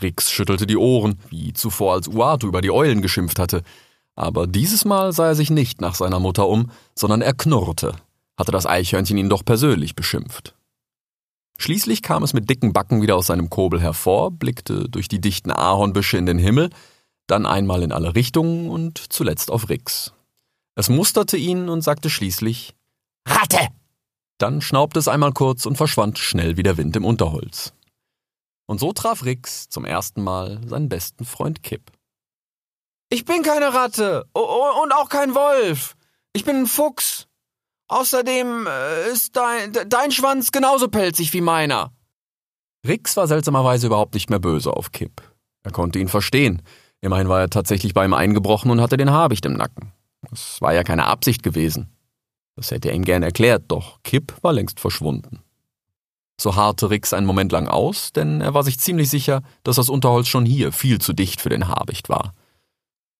Rix 0.00 0.30
schüttelte 0.30 0.66
die 0.66 0.76
Ohren, 0.76 1.18
wie 1.30 1.52
zuvor 1.52 1.94
als 1.94 2.08
Uatu 2.08 2.48
über 2.48 2.60
die 2.60 2.70
Eulen 2.70 3.02
geschimpft 3.02 3.38
hatte. 3.38 3.62
Aber 4.16 4.46
dieses 4.46 4.84
Mal 4.84 5.12
sah 5.12 5.28
er 5.28 5.34
sich 5.34 5.50
nicht 5.50 5.80
nach 5.80 5.94
seiner 5.94 6.20
Mutter 6.20 6.48
um, 6.48 6.70
sondern 6.94 7.22
er 7.22 7.34
knurrte. 7.34 7.94
Hatte 8.36 8.52
das 8.52 8.66
Eichhörnchen 8.66 9.16
ihn 9.16 9.28
doch 9.28 9.44
persönlich 9.44 9.94
beschimpft. 9.94 10.54
Schließlich 11.58 12.02
kam 12.02 12.22
es 12.22 12.32
mit 12.32 12.50
dicken 12.50 12.72
Backen 12.72 13.02
wieder 13.02 13.16
aus 13.16 13.28
seinem 13.28 13.48
Kobel 13.48 13.80
hervor, 13.80 14.30
blickte 14.32 14.88
durch 14.88 15.06
die 15.06 15.20
dichten 15.20 15.52
Ahornbüsche 15.52 16.16
in 16.16 16.26
den 16.26 16.38
Himmel, 16.38 16.70
dann 17.28 17.46
einmal 17.46 17.82
in 17.82 17.92
alle 17.92 18.14
Richtungen 18.14 18.68
und 18.68 18.98
zuletzt 19.12 19.50
auf 19.50 19.68
Rix. 19.68 20.12
Es 20.74 20.88
musterte 20.88 21.36
ihn 21.36 21.68
und 21.68 21.82
sagte 21.82 22.10
schließlich 22.10 22.74
Ratte! 23.26 23.68
Dann 24.38 24.60
schnaubte 24.60 24.98
es 24.98 25.08
einmal 25.08 25.32
kurz 25.32 25.66
und 25.66 25.76
verschwand 25.76 26.18
schnell 26.18 26.56
wie 26.56 26.62
der 26.62 26.76
Wind 26.76 26.96
im 26.96 27.04
Unterholz. 27.04 27.72
Und 28.66 28.80
so 28.80 28.92
traf 28.92 29.24
Rix 29.24 29.68
zum 29.68 29.84
ersten 29.84 30.22
Mal 30.22 30.60
seinen 30.66 30.88
besten 30.88 31.24
Freund 31.24 31.62
Kipp. 31.62 31.92
Ich 33.10 33.24
bin 33.24 33.42
keine 33.42 33.74
Ratte 33.74 34.24
und 34.32 34.92
auch 34.92 35.08
kein 35.08 35.34
Wolf. 35.34 35.94
Ich 36.32 36.44
bin 36.44 36.56
ein 36.56 36.66
Fuchs. 36.66 37.26
Außerdem 37.88 38.66
äh, 38.66 39.10
ist 39.10 39.36
dein, 39.36 39.72
dein 39.86 40.12
Schwanz 40.12 40.50
genauso 40.50 40.88
pelzig 40.88 41.34
wie 41.34 41.42
meiner. 41.42 41.92
Rix 42.86 43.16
war 43.18 43.28
seltsamerweise 43.28 43.88
überhaupt 43.88 44.14
nicht 44.14 44.30
mehr 44.30 44.38
böse 44.38 44.72
auf 44.72 44.92
Kipp. 44.92 45.20
Er 45.62 45.72
konnte 45.72 45.98
ihn 45.98 46.08
verstehen. 46.08 46.62
Immerhin 47.02 47.28
war 47.28 47.40
er 47.40 47.50
tatsächlich 47.50 47.92
bei 47.92 48.04
ihm 48.04 48.14
eingebrochen 48.14 48.70
und 48.70 48.80
hatte 48.80 48.96
den 48.96 49.10
Habicht 49.10 49.44
im 49.44 49.52
Nacken. 49.52 49.92
Es 50.30 50.60
war 50.60 50.72
ja 50.72 50.84
keine 50.84 51.06
Absicht 51.06 51.42
gewesen. 51.42 51.88
Das 52.56 52.70
hätte 52.70 52.90
er 52.90 52.94
ihm 52.94 53.04
gern 53.04 53.22
erklärt, 53.22 53.64
doch 53.68 54.02
Kipp 54.02 54.34
war 54.42 54.52
längst 54.52 54.78
verschwunden. 54.78 55.40
So 56.40 56.56
harrte 56.56 56.90
Rix 56.90 57.12
einen 57.12 57.26
Moment 57.26 57.52
lang 57.52 57.68
aus, 57.68 58.12
denn 58.12 58.40
er 58.40 58.54
war 58.54 58.62
sich 58.62 58.78
ziemlich 58.78 59.08
sicher, 59.10 59.42
dass 59.62 59.76
das 59.76 59.88
Unterholz 59.88 60.28
schon 60.28 60.44
hier 60.44 60.72
viel 60.72 61.00
zu 61.00 61.12
dicht 61.12 61.40
für 61.40 61.48
den 61.48 61.68
Habicht 61.68 62.08
war. 62.08 62.32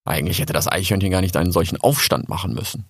Eigentlich 0.05 0.41
hätte 0.41 0.53
das 0.53 0.67
Eichhörnchen 0.67 1.11
gar 1.11 1.21
nicht 1.21 1.37
einen 1.37 1.53
solchen 1.53 1.81
Aufstand 1.81 2.29
machen 2.29 2.55
müssen. 2.55 2.87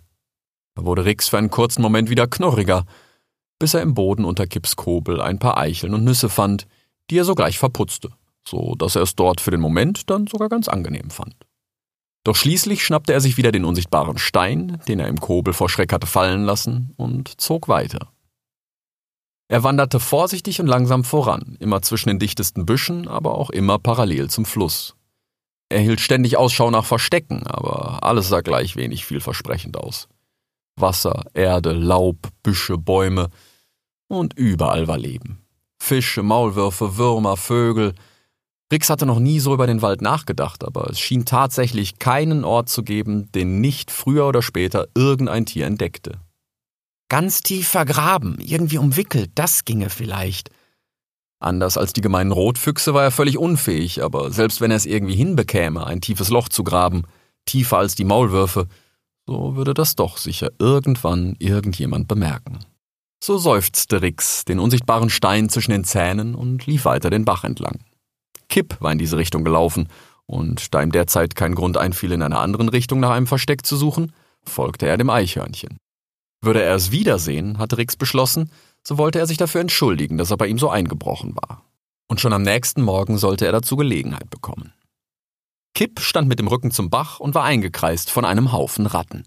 Da 0.74 0.84
wurde 0.84 1.04
Rix 1.04 1.28
für 1.28 1.38
einen 1.38 1.50
kurzen 1.50 1.82
Moment 1.82 2.08
wieder 2.08 2.26
knorriger, 2.26 2.86
bis 3.58 3.74
er 3.74 3.82
im 3.82 3.94
Boden 3.94 4.24
unter 4.24 4.46
Kipps 4.46 4.76
Kobel 4.76 5.20
ein 5.20 5.38
paar 5.38 5.58
Eicheln 5.58 5.94
und 5.94 6.04
Nüsse 6.04 6.28
fand, 6.28 6.66
die 7.10 7.18
er 7.18 7.24
sogleich 7.24 7.58
verputzte, 7.58 8.10
so 8.46 8.74
dass 8.74 8.96
er 8.96 9.02
es 9.02 9.14
dort 9.14 9.40
für 9.40 9.50
den 9.50 9.60
Moment 9.60 10.08
dann 10.08 10.26
sogar 10.26 10.48
ganz 10.48 10.68
angenehm 10.68 11.10
fand. 11.10 11.36
Doch 12.24 12.36
schließlich 12.36 12.84
schnappte 12.84 13.12
er 13.12 13.20
sich 13.20 13.36
wieder 13.36 13.52
den 13.52 13.64
unsichtbaren 13.64 14.18
Stein, 14.18 14.80
den 14.86 15.00
er 15.00 15.08
im 15.08 15.18
Kobel 15.18 15.52
vor 15.52 15.68
Schreck 15.68 15.92
hatte 15.92 16.06
fallen 16.06 16.44
lassen, 16.44 16.92
und 16.96 17.40
zog 17.40 17.68
weiter. 17.68 18.12
Er 19.48 19.64
wanderte 19.64 20.00
vorsichtig 20.00 20.60
und 20.60 20.66
langsam 20.66 21.04
voran, 21.04 21.56
immer 21.60 21.82
zwischen 21.82 22.08
den 22.08 22.18
dichtesten 22.18 22.64
Büschen, 22.64 23.08
aber 23.08 23.36
auch 23.36 23.50
immer 23.50 23.78
parallel 23.78 24.30
zum 24.30 24.44
Fluss. 24.44 24.94
Er 25.68 25.80
hielt 25.80 26.00
ständig 26.00 26.36
Ausschau 26.36 26.70
nach 26.70 26.84
Verstecken, 26.84 27.46
aber 27.46 28.04
alles 28.04 28.28
sah 28.28 28.40
gleich 28.40 28.76
wenig 28.76 29.04
vielversprechend 29.04 29.76
aus. 29.76 30.08
Wasser, 30.76 31.24
Erde, 31.34 31.72
Laub, 31.72 32.28
Büsche, 32.42 32.78
Bäume 32.78 33.30
und 34.08 34.34
überall 34.34 34.88
war 34.88 34.98
Leben. 34.98 35.44
Fische, 35.78 36.22
Maulwürfe, 36.22 36.96
Würmer, 36.96 37.36
Vögel. 37.36 37.94
Rix 38.72 38.90
hatte 38.90 39.06
noch 39.06 39.20
nie 39.20 39.38
so 39.38 39.54
über 39.54 39.66
den 39.66 39.82
Wald 39.82 40.02
nachgedacht, 40.02 40.64
aber 40.64 40.88
es 40.90 40.98
schien 40.98 41.24
tatsächlich 41.24 41.98
keinen 41.98 42.44
Ort 42.44 42.68
zu 42.68 42.82
geben, 42.82 43.30
den 43.32 43.60
nicht 43.60 43.90
früher 43.90 44.26
oder 44.26 44.42
später 44.42 44.88
irgendein 44.96 45.46
Tier 45.46 45.66
entdeckte. 45.66 46.20
Ganz 47.08 47.42
tief 47.42 47.68
vergraben, 47.68 48.38
irgendwie 48.40 48.78
umwickelt, 48.78 49.32
das 49.34 49.66
ginge 49.66 49.90
vielleicht. 49.90 50.50
Anders 51.38 51.76
als 51.76 51.92
die 51.92 52.00
gemeinen 52.00 52.32
Rotfüchse 52.32 52.94
war 52.94 53.02
er 53.02 53.10
völlig 53.10 53.36
unfähig, 53.36 54.02
aber 54.02 54.30
selbst 54.30 54.60
wenn 54.60 54.70
er 54.70 54.78
es 54.78 54.86
irgendwie 54.86 55.16
hinbekäme, 55.16 55.86
ein 55.86 56.00
tiefes 56.00 56.30
Loch 56.30 56.48
zu 56.48 56.64
graben, 56.64 57.02
tiefer 57.44 57.78
als 57.78 57.94
die 57.94 58.04
Maulwürfe, 58.04 58.68
so 59.26 59.54
würde 59.56 59.74
das 59.74 59.94
doch 59.94 60.16
sicher 60.16 60.50
irgendwann 60.58 61.36
irgendjemand 61.38 62.08
bemerken. 62.08 62.60
So 63.22 63.38
seufzte 63.38 64.02
Rix 64.02 64.44
den 64.44 64.58
unsichtbaren 64.58 65.10
Stein 65.10 65.48
zwischen 65.48 65.72
den 65.72 65.84
Zähnen 65.84 66.34
und 66.34 66.66
lief 66.66 66.86
weiter 66.86 67.10
den 67.10 67.24
Bach 67.24 67.44
entlang. 67.44 67.80
Kipp 68.52 68.76
war 68.80 68.92
in 68.92 68.98
diese 68.98 69.16
Richtung 69.16 69.44
gelaufen, 69.44 69.88
und 70.26 70.74
da 70.74 70.82
ihm 70.82 70.92
derzeit 70.92 71.34
kein 71.36 71.54
Grund 71.54 71.78
einfiel, 71.78 72.12
in 72.12 72.20
einer 72.20 72.40
anderen 72.40 72.68
Richtung 72.68 73.00
nach 73.00 73.08
einem 73.08 73.26
Versteck 73.26 73.64
zu 73.64 73.78
suchen, 73.78 74.12
folgte 74.44 74.86
er 74.86 74.98
dem 74.98 75.08
Eichhörnchen. 75.08 75.78
Würde 76.42 76.62
er 76.62 76.74
es 76.74 76.90
wiedersehen, 76.90 77.56
hatte 77.56 77.78
Rix 77.78 77.96
beschlossen, 77.96 78.50
so 78.86 78.98
wollte 78.98 79.18
er 79.18 79.26
sich 79.26 79.38
dafür 79.38 79.62
entschuldigen, 79.62 80.18
dass 80.18 80.30
er 80.30 80.36
bei 80.36 80.48
ihm 80.48 80.58
so 80.58 80.68
eingebrochen 80.68 81.34
war. 81.34 81.64
Und 82.08 82.20
schon 82.20 82.34
am 82.34 82.42
nächsten 82.42 82.82
Morgen 82.82 83.16
sollte 83.16 83.46
er 83.46 83.52
dazu 83.52 83.74
Gelegenheit 83.76 84.28
bekommen. 84.28 84.74
Kipp 85.74 86.00
stand 86.00 86.28
mit 86.28 86.38
dem 86.38 86.48
Rücken 86.48 86.72
zum 86.72 86.90
Bach 86.90 87.20
und 87.20 87.34
war 87.34 87.44
eingekreist 87.44 88.10
von 88.10 88.26
einem 88.26 88.52
Haufen 88.52 88.84
Ratten. 88.84 89.24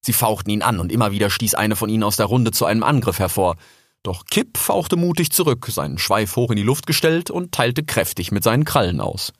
Sie 0.00 0.14
fauchten 0.14 0.48
ihn 0.48 0.62
an 0.62 0.80
und 0.80 0.90
immer 0.90 1.12
wieder 1.12 1.28
stieß 1.28 1.54
eine 1.54 1.76
von 1.76 1.90
ihnen 1.90 2.02
aus 2.02 2.16
der 2.16 2.26
Runde 2.26 2.50
zu 2.50 2.64
einem 2.64 2.82
Angriff 2.82 3.18
hervor. 3.18 3.56
Doch 4.04 4.26
Kipp 4.26 4.58
fauchte 4.58 4.96
mutig 4.96 5.32
zurück, 5.32 5.66
seinen 5.70 5.98
Schweif 5.98 6.36
hoch 6.36 6.50
in 6.50 6.56
die 6.56 6.62
Luft 6.62 6.86
gestellt 6.86 7.30
und 7.30 7.52
teilte 7.52 7.82
kräftig 7.82 8.30
mit 8.30 8.44
seinen 8.44 8.64
Krallen 8.64 9.00
aus. 9.00 9.32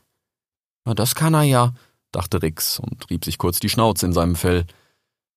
Na, 0.86 0.94
das 0.94 1.14
kann 1.14 1.34
er 1.34 1.42
ja, 1.42 1.74
dachte 2.12 2.42
Rix 2.42 2.78
und 2.78 3.08
rieb 3.10 3.26
sich 3.26 3.36
kurz 3.36 3.60
die 3.60 3.68
Schnauze 3.68 4.06
in 4.06 4.14
seinem 4.14 4.36
Fell. 4.36 4.64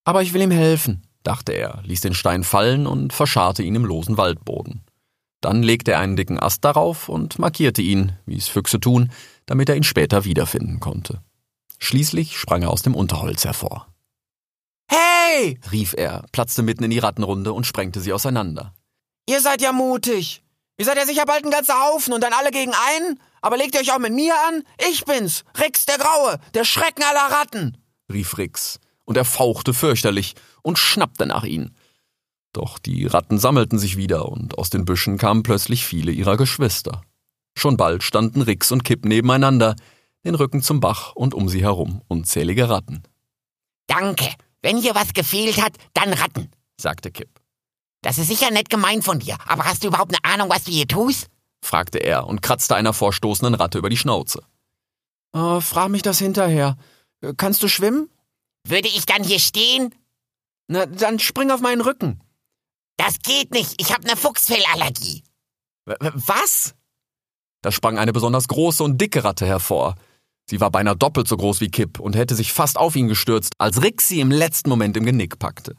Aber 0.06 0.22
ich 0.22 0.34
will 0.34 0.42
ihm 0.42 0.52
helfen, 0.52 1.04
dachte 1.24 1.52
er, 1.52 1.82
ließ 1.84 2.00
den 2.02 2.14
Stein 2.14 2.46
fallen 2.46 2.88
und 2.88 3.12
verscharrte 3.12 3.64
ihn 3.64 3.76
im 3.76 3.86
losen 3.86 4.18
Waldboden. 4.18 4.86
Dann 5.42 5.62
legte 5.62 5.92
er 5.92 6.00
einen 6.00 6.16
dicken 6.16 6.40
Ast 6.40 6.64
darauf 6.64 7.10
und 7.10 7.38
markierte 7.38 7.82
ihn, 7.82 8.14
wie 8.26 8.38
es 8.38 8.48
Füchse 8.48 8.80
tun, 8.80 9.12
damit 9.46 9.68
er 9.68 9.76
ihn 9.76 9.84
später 9.84 10.24
wiederfinden 10.24 10.80
konnte. 10.80 11.22
Schließlich 11.80 12.38
sprang 12.38 12.62
er 12.62 12.70
aus 12.70 12.82
dem 12.82 12.96
Unterholz 12.96 13.44
hervor. 13.44 13.88
Hey! 14.90 15.60
rief 15.70 15.94
er, 15.94 16.26
platzte 16.32 16.64
mitten 16.64 16.86
in 16.86 16.92
die 16.92 17.00
Rattenrunde 17.00 17.52
und 17.52 17.68
sprengte 17.68 18.00
sie 18.00 18.14
auseinander. 18.14 18.74
Ihr 19.28 19.42
seid 19.42 19.62
ja 19.62 19.72
mutig. 19.72 20.42
Ihr 20.78 20.86
seid 20.86 20.98
ja 20.98 21.06
sicher 21.06 21.26
bald 21.26 21.44
ein 21.44 21.52
ganzer 21.52 21.82
Haufen 21.84 22.14
und 22.14 22.22
dann 22.22 22.34
alle 22.34 22.52
gegen 22.52 22.74
einen? 22.74 23.20
Aber 23.42 23.58
legt 23.58 23.76
ihr 23.76 23.82
euch 23.82 23.92
auch 23.92 24.00
mit 24.00 24.14
mir 24.14 24.34
an? 24.48 24.64
Ich 24.90 25.06
bin's, 25.06 25.44
Rix 25.60 25.86
der 25.86 25.98
Graue, 25.98 26.40
der 26.54 26.66
Schrecken 26.66 27.04
aller 27.04 27.36
Ratten, 27.36 27.78
rief 28.12 28.38
Rix, 28.38 28.80
und 29.06 29.18
er 29.18 29.26
fauchte 29.26 29.74
fürchterlich 29.74 30.36
und 30.62 30.80
schnappte 30.80 31.26
nach 31.26 31.44
ihnen. 31.44 31.76
Doch 32.54 32.80
die 32.80 33.06
Ratten 33.06 33.38
sammelten 33.38 33.80
sich 33.80 33.98
wieder, 33.98 34.30
und 34.30 34.58
aus 34.58 34.70
den 34.70 34.86
Büschen 34.86 35.18
kamen 35.18 35.44
plötzlich 35.44 35.86
viele 35.86 36.12
ihrer 36.12 36.38
Geschwister. 36.38 37.04
Schon 37.56 37.78
bald 37.78 38.04
standen 38.04 38.42
Rix 38.42 38.72
und 38.72 38.84
Kipp 38.84 39.06
nebeneinander, 39.06 39.76
den 40.26 40.36
Rücken 40.36 40.62
zum 40.62 40.80
Bach 40.80 41.14
und 41.16 41.34
um 41.34 41.50
sie 41.50 41.62
herum 41.62 42.02
unzählige 42.08 42.70
Ratten. 42.70 43.04
Danke. 43.88 44.28
Wenn 44.62 44.78
hier 44.78 44.96
was 44.96 45.14
gefehlt 45.14 45.62
hat, 45.62 45.74
dann 45.94 46.14
Ratten, 46.14 46.50
sagte 46.78 47.12
Kipp. 47.12 47.30
Das 48.02 48.18
ist 48.18 48.28
sicher 48.28 48.52
nett 48.52 48.70
gemeint 48.70 49.04
von 49.04 49.20
dir, 49.20 49.38
aber 49.48 49.66
hast 49.66 49.84
du 49.84 49.88
überhaupt 49.88 50.14
eine 50.14 50.34
Ahnung, 50.34 50.50
was 50.50 50.64
du 50.64 50.72
hier 50.72 50.88
tust? 50.88 51.28
fragte 51.64 51.98
er 51.98 52.28
und 52.28 52.42
kratzte 52.42 52.76
einer 52.76 52.94
vorstoßenden 52.94 53.56
Ratte 53.56 53.78
über 53.78 53.90
die 53.90 53.98
Schnauze. 53.98 54.44
Oh, 55.34 55.60
frag 55.60 55.90
mich 55.90 56.04
das 56.04 56.20
hinterher. 56.20 56.78
Kannst 57.38 57.64
du 57.64 57.68
schwimmen? 57.68 58.10
Würde 58.66 58.88
ich 58.88 59.06
dann 59.06 59.24
hier 59.24 59.40
stehen? 59.40 59.94
Na, 60.68 60.86
dann 60.86 61.20
spring 61.20 61.52
auf 61.52 61.62
meinen 61.62 61.82
Rücken. 61.82 62.22
Das 62.98 63.20
geht 63.20 63.52
nicht. 63.52 63.80
Ich 63.80 63.94
habe 63.94 64.08
eine 64.08 64.18
Fuchsfellallergie. 64.18 65.24
Was? 65.86 66.74
Da 67.62 67.72
sprang 67.72 67.98
eine 67.98 68.14
besonders 68.14 68.48
große 68.48 68.84
und 68.84 69.00
dicke 69.00 69.24
Ratte 69.24 69.46
hervor. 69.46 69.96
Sie 70.50 70.62
war 70.62 70.72
beinahe 70.72 70.96
doppelt 70.96 71.28
so 71.28 71.38
groß 71.38 71.60
wie 71.62 71.70
Kipp 71.70 72.00
und 72.00 72.16
hätte 72.16 72.36
sich 72.36 72.54
fast 72.54 72.78
auf 72.78 72.96
ihn 72.96 73.08
gestürzt, 73.08 73.54
als 73.58 73.82
Rick 73.82 74.02
sie 74.02 74.20
im 74.20 74.32
letzten 74.32 74.70
Moment 74.70 74.96
im 74.98 75.06
Genick 75.06 75.40
packte. 75.40 75.76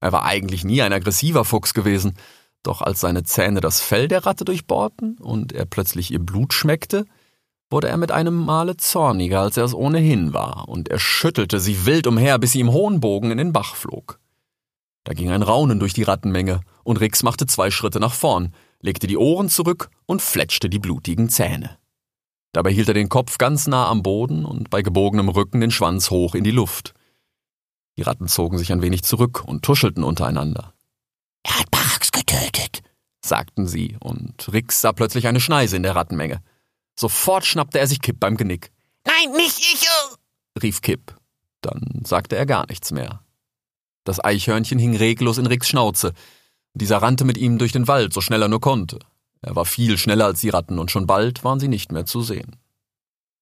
Er 0.00 0.12
war 0.12 0.24
eigentlich 0.24 0.64
nie 0.64 0.82
ein 0.82 0.92
aggressiver 0.92 1.44
Fuchs 1.44 1.74
gewesen, 1.74 2.14
doch 2.62 2.82
als 2.82 3.00
seine 3.00 3.24
Zähne 3.24 3.60
das 3.60 3.80
Fell 3.80 4.08
der 4.08 4.26
Ratte 4.26 4.44
durchbohrten 4.44 5.18
und 5.18 5.52
er 5.52 5.64
plötzlich 5.64 6.10
ihr 6.10 6.18
Blut 6.18 6.52
schmeckte, 6.52 7.04
wurde 7.70 7.88
er 7.88 7.96
mit 7.96 8.12
einem 8.12 8.34
Male 8.34 8.76
zorniger, 8.76 9.40
als 9.40 9.56
er 9.56 9.64
es 9.64 9.74
ohnehin 9.74 10.32
war, 10.32 10.68
und 10.68 10.88
er 10.88 10.98
schüttelte 10.98 11.60
sie 11.60 11.86
wild 11.86 12.06
umher, 12.06 12.38
bis 12.38 12.52
sie 12.52 12.60
im 12.60 12.72
hohen 12.72 13.00
Bogen 13.00 13.30
in 13.30 13.38
den 13.38 13.52
Bach 13.52 13.74
flog. 13.74 14.18
Da 15.04 15.12
ging 15.12 15.30
ein 15.30 15.42
Raunen 15.42 15.78
durch 15.78 15.92
die 15.92 16.02
Rattenmenge, 16.02 16.60
und 16.84 17.00
Rix 17.00 17.22
machte 17.22 17.46
zwei 17.46 17.70
Schritte 17.70 18.00
nach 18.00 18.14
vorn, 18.14 18.54
legte 18.80 19.06
die 19.06 19.18
Ohren 19.18 19.48
zurück 19.48 19.90
und 20.06 20.22
fletschte 20.22 20.70
die 20.70 20.78
blutigen 20.78 21.28
Zähne. 21.28 21.78
Dabei 22.52 22.72
hielt 22.72 22.88
er 22.88 22.94
den 22.94 23.08
Kopf 23.08 23.38
ganz 23.38 23.66
nah 23.66 23.88
am 23.88 24.02
Boden 24.02 24.44
und 24.44 24.70
bei 24.70 24.82
gebogenem 24.82 25.28
Rücken 25.28 25.60
den 25.60 25.70
Schwanz 25.70 26.10
hoch 26.10 26.34
in 26.34 26.44
die 26.44 26.50
Luft. 26.50 26.94
Die 27.98 28.02
Ratten 28.02 28.28
zogen 28.28 28.58
sich 28.58 28.70
ein 28.70 28.80
wenig 28.80 29.02
zurück 29.02 29.42
und 29.44 29.64
tuschelten 29.64 30.04
untereinander. 30.04 30.72
Er 31.42 31.58
hat 31.58 31.70
Barax 31.72 32.12
getötet, 32.12 32.80
sagten 33.24 33.66
sie, 33.66 33.96
und 33.98 34.52
Rix 34.52 34.80
sah 34.80 34.92
plötzlich 34.92 35.26
eine 35.26 35.40
Schneise 35.40 35.76
in 35.76 35.82
der 35.82 35.96
Rattenmenge. 35.96 36.40
Sofort 36.94 37.44
schnappte 37.44 37.80
er 37.80 37.88
sich 37.88 38.00
Kipp 38.00 38.20
beim 38.20 38.36
Genick. 38.36 38.70
Nein, 39.04 39.32
nicht 39.36 39.58
ich! 39.58 39.82
Uh. 39.82 40.14
rief 40.62 40.80
Kipp. 40.80 41.16
Dann 41.60 42.02
sagte 42.04 42.36
er 42.36 42.46
gar 42.46 42.66
nichts 42.68 42.92
mehr. 42.92 43.24
Das 44.04 44.24
Eichhörnchen 44.24 44.78
hing 44.78 44.94
reglos 44.94 45.38
in 45.38 45.46
Ricks 45.46 45.68
Schnauze. 45.68 46.12
Dieser 46.74 46.98
rannte 46.98 47.24
mit 47.24 47.36
ihm 47.36 47.58
durch 47.58 47.72
den 47.72 47.88
Wald, 47.88 48.14
so 48.14 48.20
schnell 48.20 48.42
er 48.42 48.48
nur 48.48 48.60
konnte. 48.60 49.00
Er 49.42 49.56
war 49.56 49.64
viel 49.64 49.98
schneller 49.98 50.26
als 50.26 50.40
die 50.40 50.50
Ratten, 50.50 50.78
und 50.78 50.92
schon 50.92 51.08
bald 51.08 51.42
waren 51.42 51.58
sie 51.58 51.66
nicht 51.66 51.90
mehr 51.90 52.06
zu 52.06 52.22
sehen. 52.22 52.54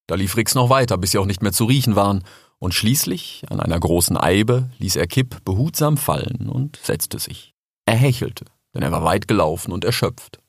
Da 0.06 0.14
lief 0.14 0.34
Rix 0.38 0.54
noch 0.54 0.70
weiter, 0.70 0.96
bis 0.96 1.10
sie 1.10 1.18
auch 1.18 1.26
nicht 1.26 1.42
mehr 1.42 1.52
zu 1.52 1.66
riechen 1.66 1.94
waren, 1.94 2.24
und 2.58 2.74
schließlich, 2.74 3.44
an 3.48 3.60
einer 3.60 3.78
großen 3.78 4.16
Eibe, 4.16 4.70
ließ 4.78 4.96
er 4.96 5.06
Kipp 5.06 5.44
behutsam 5.44 5.96
fallen 5.96 6.48
und 6.48 6.78
setzte 6.82 7.18
sich. 7.18 7.54
Er 7.84 7.96
hechelte, 7.96 8.46
denn 8.74 8.82
er 8.82 8.92
war 8.92 9.04
weit 9.04 9.28
gelaufen 9.28 9.72
und 9.72 9.84
erschöpft. 9.84 10.40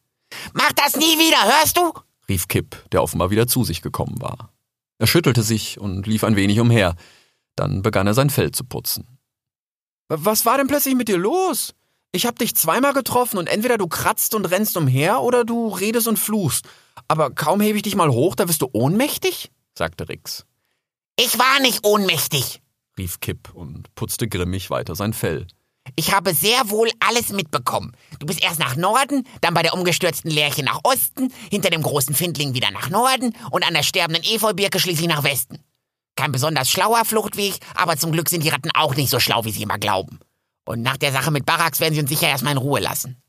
Mach 0.54 0.72
das 0.74 0.96
nie 0.96 1.18
wieder, 1.18 1.44
hörst 1.44 1.78
du? 1.78 1.94
rief 2.30 2.48
Kipp, 2.48 2.84
der 2.92 3.04
offenbar 3.04 3.30
wieder 3.30 3.48
zu 3.48 3.64
sich 3.64 3.82
gekommen 3.82 4.22
war. 4.22 4.52
Er 5.00 5.08
schüttelte 5.08 5.44
sich 5.44 5.80
und 5.80 6.08
lief 6.08 6.24
ein 6.24 6.36
wenig 6.36 6.60
umher. 6.60 6.96
Dann 7.56 7.82
begann 7.82 8.08
er 8.08 8.14
sein 8.14 8.30
Fell 8.30 8.52
zu 8.52 8.64
putzen. 8.64 9.20
Was 10.10 10.46
war 10.46 10.58
denn 10.58 10.68
plötzlich 10.68 10.96
mit 10.96 11.08
dir 11.08 11.18
los? 11.18 11.74
Ich 12.12 12.26
hab 12.26 12.40
dich 12.40 12.56
zweimal 12.56 12.94
getroffen 12.94 13.38
und 13.38 13.48
entweder 13.48 13.78
du 13.78 13.88
kratzt 13.88 14.34
und 14.34 14.46
rennst 14.46 14.76
umher 14.76 15.22
oder 15.22 15.44
du 15.44 15.68
redest 15.68 16.08
und 16.08 16.18
fluchst. 16.18 16.66
Aber 17.08 17.30
kaum 17.30 17.62
hebe 17.62 17.78
ich 17.78 17.84
dich 17.84 17.96
mal 17.96 18.10
hoch, 18.10 18.36
da 18.36 18.48
wirst 18.48 18.62
du 18.62 18.70
ohnmächtig? 18.72 19.52
sagte 19.78 20.10
Rix. 20.10 20.47
Ich 21.20 21.40
war 21.40 21.60
nicht 21.62 21.84
ohnmächtig, 21.84 22.62
rief 22.98 23.20
Kipp 23.20 23.52
und 23.56 23.94
putzte 23.96 24.28
grimmig 24.28 24.70
weiter 24.70 24.94
sein 24.94 25.14
Fell. 25.14 25.48
Ich 25.96 26.14
habe 26.14 26.36
sehr 26.36 26.70
wohl 26.70 26.92
alles 27.00 27.30
mitbekommen. 27.30 27.94
Du 28.20 28.28
bist 28.28 28.44
erst 28.44 28.60
nach 28.60 28.76
Norden, 28.76 29.24
dann 29.42 29.56
bei 29.56 29.64
der 29.64 29.74
umgestürzten 29.74 30.30
Lerche 30.30 30.64
nach 30.64 30.82
Osten, 30.84 31.34
hinter 31.50 31.72
dem 31.72 31.82
großen 31.82 32.14
Findling 32.14 32.54
wieder 32.54 32.70
nach 32.70 32.90
Norden 32.90 33.34
und 33.50 33.66
an 33.66 33.74
der 33.74 33.82
sterbenden 33.82 34.24
Efeubirke 34.24 34.80
schließlich 34.80 35.08
nach 35.08 35.24
Westen. 35.24 35.64
Kein 36.16 36.32
besonders 36.32 36.70
schlauer 36.70 37.04
Fluchtweg, 37.04 37.58
aber 37.74 37.98
zum 37.98 38.12
Glück 38.12 38.30
sind 38.30 38.44
die 38.44 38.50
Ratten 38.50 38.72
auch 38.76 38.96
nicht 38.96 39.10
so 39.10 39.20
schlau, 39.20 39.44
wie 39.44 39.52
sie 39.52 39.64
immer 39.64 39.80
glauben. 39.80 40.20
Und 40.66 40.84
nach 40.84 40.98
der 40.98 41.14
Sache 41.14 41.32
mit 41.32 41.46
Barracks 41.46 41.80
werden 41.80 41.96
sie 41.96 42.02
uns 42.02 42.10
sicher 42.10 42.28
erstmal 42.28 42.54
in 42.54 42.60
Ruhe 42.60 42.80
lassen. 42.80 43.22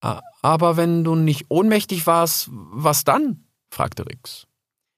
Aber 0.00 0.76
wenn 0.76 1.02
du 1.02 1.16
nicht 1.16 1.46
ohnmächtig 1.48 2.06
warst, 2.06 2.48
was 2.50 3.02
dann? 3.02 3.44
fragte 3.70 4.06
Rix. 4.06 4.46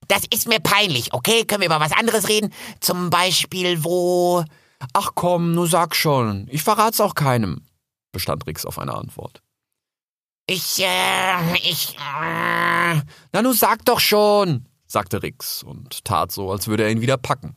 Das 0.09 0.23
ist 0.31 0.49
mir 0.49 0.61
peinlich, 0.61 1.13
okay? 1.15 1.45
Können 1.45 1.61
wir 1.61 1.67
über 1.67 1.81
was 1.81 1.93
anderes 1.93 2.29
reden? 2.29 2.53
Zum 2.81 3.11
Beispiel, 3.11 3.85
wo. 3.85 4.45
Ach 4.93 5.13
komm, 5.15 5.55
nur 5.55 5.69
sag 5.69 5.95
schon. 5.95 6.49
Ich 6.51 6.63
verrat's 6.63 7.01
auch 7.01 7.15
keinem, 7.15 7.63
bestand 8.11 8.47
Rix 8.47 8.67
auf 8.67 8.79
eine 8.79 8.95
Antwort. 8.95 9.43
Ich, 10.47 10.83
äh, 10.83 11.57
ich, 11.63 11.97
äh. 11.97 13.01
Na, 13.33 13.43
nu 13.43 13.53
sag 13.53 13.85
doch 13.85 14.01
schon, 14.01 14.67
sagte 14.87 15.23
Rix 15.23 15.63
und 15.63 16.05
tat 16.05 16.33
so, 16.33 16.51
als 16.51 16.67
würde 16.67 16.83
er 16.83 16.91
ihn 16.91 17.01
wieder 17.01 17.17
packen. 17.17 17.55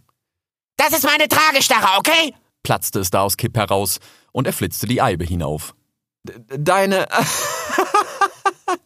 Das 0.78 0.94
ist 0.94 1.04
meine 1.04 1.28
Tragestarre, 1.28 1.98
okay? 1.98 2.34
platzte 2.66 3.00
es 3.00 3.12
da 3.12 3.22
aus 3.22 3.38
Kipp 3.38 3.56
heraus 3.56 4.00
und 4.34 4.48
er 4.48 4.54
flitzte 4.54 4.88
die 4.88 5.02
Eibe 5.02 5.24
hinauf. 5.24 5.74
Deine. 6.24 7.08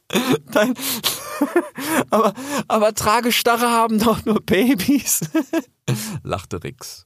Dein. 0.51 0.74
aber, 2.10 2.34
aber 2.67 2.93
Tragestarre 2.93 3.69
haben 3.69 4.00
doch 4.00 4.25
nur 4.25 4.41
Babys, 4.41 5.22
lachte 6.24 6.63
Rix. 6.63 7.05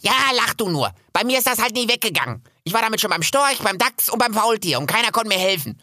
Ja, 0.00 0.12
lach 0.36 0.54
du 0.54 0.68
nur. 0.68 0.92
Bei 1.12 1.24
mir 1.24 1.38
ist 1.38 1.46
das 1.46 1.58
halt 1.58 1.74
nie 1.74 1.88
weggegangen. 1.88 2.42
Ich 2.64 2.72
war 2.72 2.82
damit 2.82 3.00
schon 3.00 3.10
beim 3.10 3.22
Storch, 3.22 3.58
beim 3.62 3.78
Dachs 3.78 4.08
und 4.10 4.18
beim 4.18 4.34
Faultier 4.34 4.78
und 4.78 4.86
keiner 4.86 5.10
konnte 5.10 5.28
mir 5.28 5.38
helfen. 5.38 5.80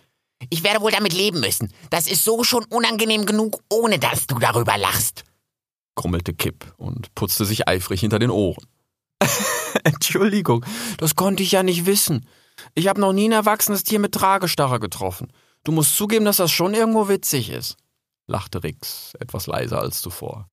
Ich 0.49 0.63
werde 0.63 0.81
wohl 0.81 0.91
damit 0.91 1.13
leben 1.13 1.39
müssen. 1.39 1.73
Das 1.89 2.07
ist 2.07 2.23
so 2.23 2.43
schon 2.43 2.65
unangenehm 2.65 3.25
genug, 3.25 3.61
ohne 3.69 3.99
dass 3.99 4.27
du 4.27 4.39
darüber 4.39 4.77
lachst. 4.77 5.23
Grummelte 5.95 6.33
Kipp 6.33 6.73
und 6.77 7.13
putzte 7.15 7.45
sich 7.45 7.67
eifrig 7.67 8.01
hinter 8.01 8.19
den 8.19 8.29
Ohren. 8.29 8.65
Entschuldigung, 9.83 10.65
das 10.97 11.15
konnte 11.15 11.43
ich 11.43 11.51
ja 11.51 11.63
nicht 11.63 11.85
wissen. 11.85 12.27
Ich 12.75 12.87
habe 12.87 13.01
noch 13.01 13.13
nie 13.13 13.29
ein 13.29 13.33
erwachsenes 13.33 13.83
Tier 13.83 13.99
mit 13.99 14.13
Tragestarre 14.13 14.79
getroffen. 14.79 15.31
Du 15.63 15.72
musst 15.72 15.96
zugeben, 15.96 16.25
dass 16.25 16.38
das 16.38 16.51
schon 16.51 16.74
irgendwo 16.74 17.08
witzig 17.08 17.50
ist, 17.50 17.77
lachte 18.27 18.63
Rix, 18.63 19.13
etwas 19.20 19.48
leiser 19.48 19.79
als 19.79 20.01
zuvor. 20.01 20.50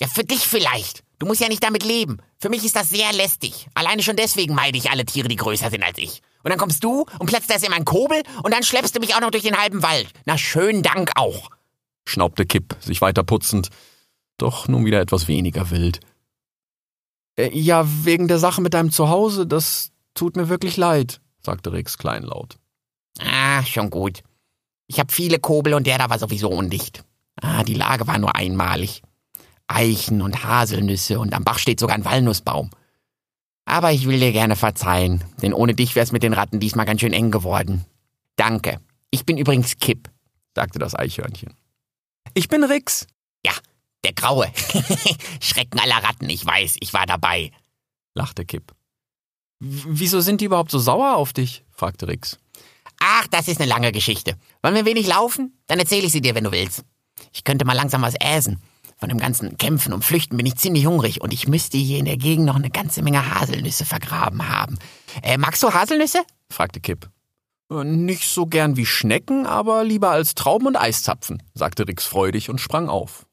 Ja, 0.00 0.08
für 0.08 0.24
dich 0.24 0.46
vielleicht. 0.46 1.04
Du 1.18 1.26
musst 1.26 1.42
ja 1.42 1.48
nicht 1.48 1.62
damit 1.62 1.84
leben. 1.84 2.18
Für 2.38 2.48
mich 2.48 2.64
ist 2.64 2.74
das 2.74 2.88
sehr 2.88 3.12
lästig. 3.12 3.68
Alleine 3.74 4.02
schon 4.02 4.16
deswegen 4.16 4.54
meide 4.54 4.78
ich 4.78 4.90
alle 4.90 5.04
Tiere, 5.04 5.28
die 5.28 5.36
größer 5.36 5.68
sind 5.68 5.82
als 5.82 5.98
ich. 5.98 6.22
Und 6.42 6.48
dann 6.48 6.58
kommst 6.58 6.82
du 6.82 7.04
und 7.18 7.26
platzt 7.26 7.50
das 7.50 7.62
in 7.62 7.70
meinen 7.70 7.84
Kobel 7.84 8.22
und 8.42 8.54
dann 8.54 8.62
schleppst 8.62 8.96
du 8.96 9.00
mich 9.00 9.14
auch 9.14 9.20
noch 9.20 9.30
durch 9.30 9.42
den 9.42 9.58
halben 9.58 9.82
Wald. 9.82 10.08
Na, 10.24 10.38
schönen 10.38 10.82
Dank 10.82 11.10
auch. 11.16 11.50
schnaubte 12.08 12.46
Kipp, 12.46 12.74
sich 12.80 13.02
weiter 13.02 13.22
putzend, 13.24 13.68
doch 14.38 14.66
nun 14.68 14.86
wieder 14.86 15.02
etwas 15.02 15.28
weniger 15.28 15.70
wild. 15.70 16.00
Äh, 17.36 17.50
ja, 17.52 17.84
wegen 18.06 18.26
der 18.26 18.38
Sache 18.38 18.62
mit 18.62 18.72
deinem 18.72 18.90
Zuhause, 18.90 19.46
das 19.46 19.92
tut 20.14 20.36
mir 20.36 20.48
wirklich 20.48 20.78
leid, 20.78 21.20
sagte 21.42 21.72
Rix 21.74 21.98
kleinlaut. 21.98 22.58
Ah, 23.18 23.62
schon 23.64 23.90
gut. 23.90 24.22
Ich 24.90 24.98
habe 24.98 25.12
viele 25.12 25.38
Kobel 25.38 25.74
und 25.74 25.86
der 25.86 25.98
da 25.98 26.10
war 26.10 26.18
sowieso 26.18 26.48
undicht. 26.50 27.04
Ah, 27.40 27.62
die 27.62 27.74
Lage 27.74 28.08
war 28.08 28.18
nur 28.18 28.34
einmalig. 28.34 29.02
Eichen 29.68 30.20
und 30.20 30.42
Haselnüsse 30.42 31.20
und 31.20 31.32
am 31.32 31.44
Bach 31.44 31.60
steht 31.60 31.78
sogar 31.78 31.94
ein 31.94 32.04
Walnussbaum. 32.04 32.70
Aber 33.66 33.92
ich 33.92 34.08
will 34.08 34.18
dir 34.18 34.32
gerne 34.32 34.56
verzeihen, 34.56 35.22
denn 35.42 35.54
ohne 35.54 35.76
dich 35.76 35.94
wär's 35.94 36.10
mit 36.10 36.24
den 36.24 36.32
Ratten 36.32 36.58
diesmal 36.58 36.86
ganz 36.86 37.02
schön 37.02 37.12
eng 37.12 37.30
geworden. 37.30 37.84
Danke. 38.34 38.80
Ich 39.12 39.24
bin 39.24 39.38
übrigens 39.38 39.78
Kipp, 39.78 40.10
sagte 40.56 40.80
das 40.80 40.96
Eichhörnchen. 40.96 41.54
Ich 42.34 42.48
bin 42.48 42.64
Rix. 42.64 43.06
Ja, 43.46 43.52
der 44.04 44.12
Graue. 44.12 44.50
Schrecken 45.40 45.78
aller 45.78 46.02
Ratten, 46.02 46.28
ich 46.28 46.44
weiß, 46.44 46.78
ich 46.80 46.92
war 46.92 47.06
dabei, 47.06 47.52
lachte 48.16 48.44
Kipp. 48.44 48.74
Wieso 49.60 50.20
sind 50.20 50.40
die 50.40 50.46
überhaupt 50.46 50.72
so 50.72 50.80
sauer 50.80 51.14
auf 51.14 51.32
dich? 51.32 51.64
fragte 51.70 52.08
Rix. 52.08 52.40
Ach, 53.00 53.26
das 53.28 53.48
ist 53.48 53.60
eine 53.60 53.68
lange 53.68 53.90
Geschichte. 53.92 54.36
Wollen 54.62 54.74
wir 54.74 54.82
ein 54.82 54.86
wenig 54.86 55.08
laufen? 55.08 55.58
Dann 55.66 55.78
erzähle 55.78 56.06
ich 56.06 56.12
sie 56.12 56.20
dir, 56.20 56.34
wenn 56.34 56.44
du 56.44 56.52
willst. 56.52 56.84
Ich 57.32 57.44
könnte 57.44 57.64
mal 57.64 57.72
langsam 57.72 58.02
was 58.02 58.14
äsen. 58.20 58.60
Von 58.98 59.08
dem 59.08 59.18
ganzen 59.18 59.56
Kämpfen 59.56 59.94
und 59.94 60.04
Flüchten 60.04 60.36
bin 60.36 60.44
ich 60.44 60.56
ziemlich 60.56 60.86
hungrig 60.86 61.22
und 61.22 61.32
ich 61.32 61.48
müsste 61.48 61.78
hier 61.78 61.98
in 61.98 62.04
der 62.04 62.18
Gegend 62.18 62.44
noch 62.44 62.56
eine 62.56 62.68
ganze 62.68 63.00
Menge 63.02 63.34
Haselnüsse 63.34 63.86
vergraben 63.86 64.48
haben. 64.48 64.78
Äh, 65.22 65.38
magst 65.38 65.62
du 65.62 65.72
Haselnüsse? 65.72 66.20
fragte 66.50 66.80
Kipp. 66.80 67.08
Äh, 67.70 67.84
nicht 67.84 68.28
so 68.28 68.44
gern 68.44 68.76
wie 68.76 68.84
Schnecken, 68.84 69.46
aber 69.46 69.84
lieber 69.84 70.10
als 70.10 70.34
Trauben 70.34 70.66
und 70.66 70.76
Eiszapfen, 70.76 71.42
sagte 71.54 71.88
Rix 71.88 72.04
freudig 72.04 72.50
und 72.50 72.60
sprang 72.60 72.90
auf. 72.90 73.24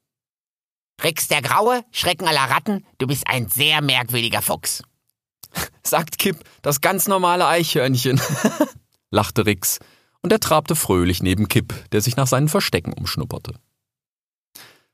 Rix 1.03 1.27
der 1.27 1.41
Graue, 1.41 1.83
Schrecken 1.91 2.27
aller 2.27 2.50
Ratten, 2.50 2.86
du 2.97 3.07
bist 3.07 3.27
ein 3.27 3.50
sehr 3.50 3.81
merkwürdiger 3.81 4.41
Fuchs. 4.41 4.83
Sagt 5.83 6.17
Kipp, 6.17 6.38
das 6.62 6.81
ganz 6.81 7.07
normale 7.07 7.45
Eichhörnchen, 7.45 8.21
lachte 9.10 9.46
Rix, 9.46 9.80
und 10.22 10.32
er 10.32 10.40
trabte 10.40 10.76
fröhlich 10.76 11.22
neben 11.22 11.48
Kipp, 11.48 11.74
der 11.92 12.02
sich 12.02 12.18
nach 12.18 12.28
seinen 12.28 12.50
Verstecken 12.50 12.94
umschnupperte. 12.94 13.54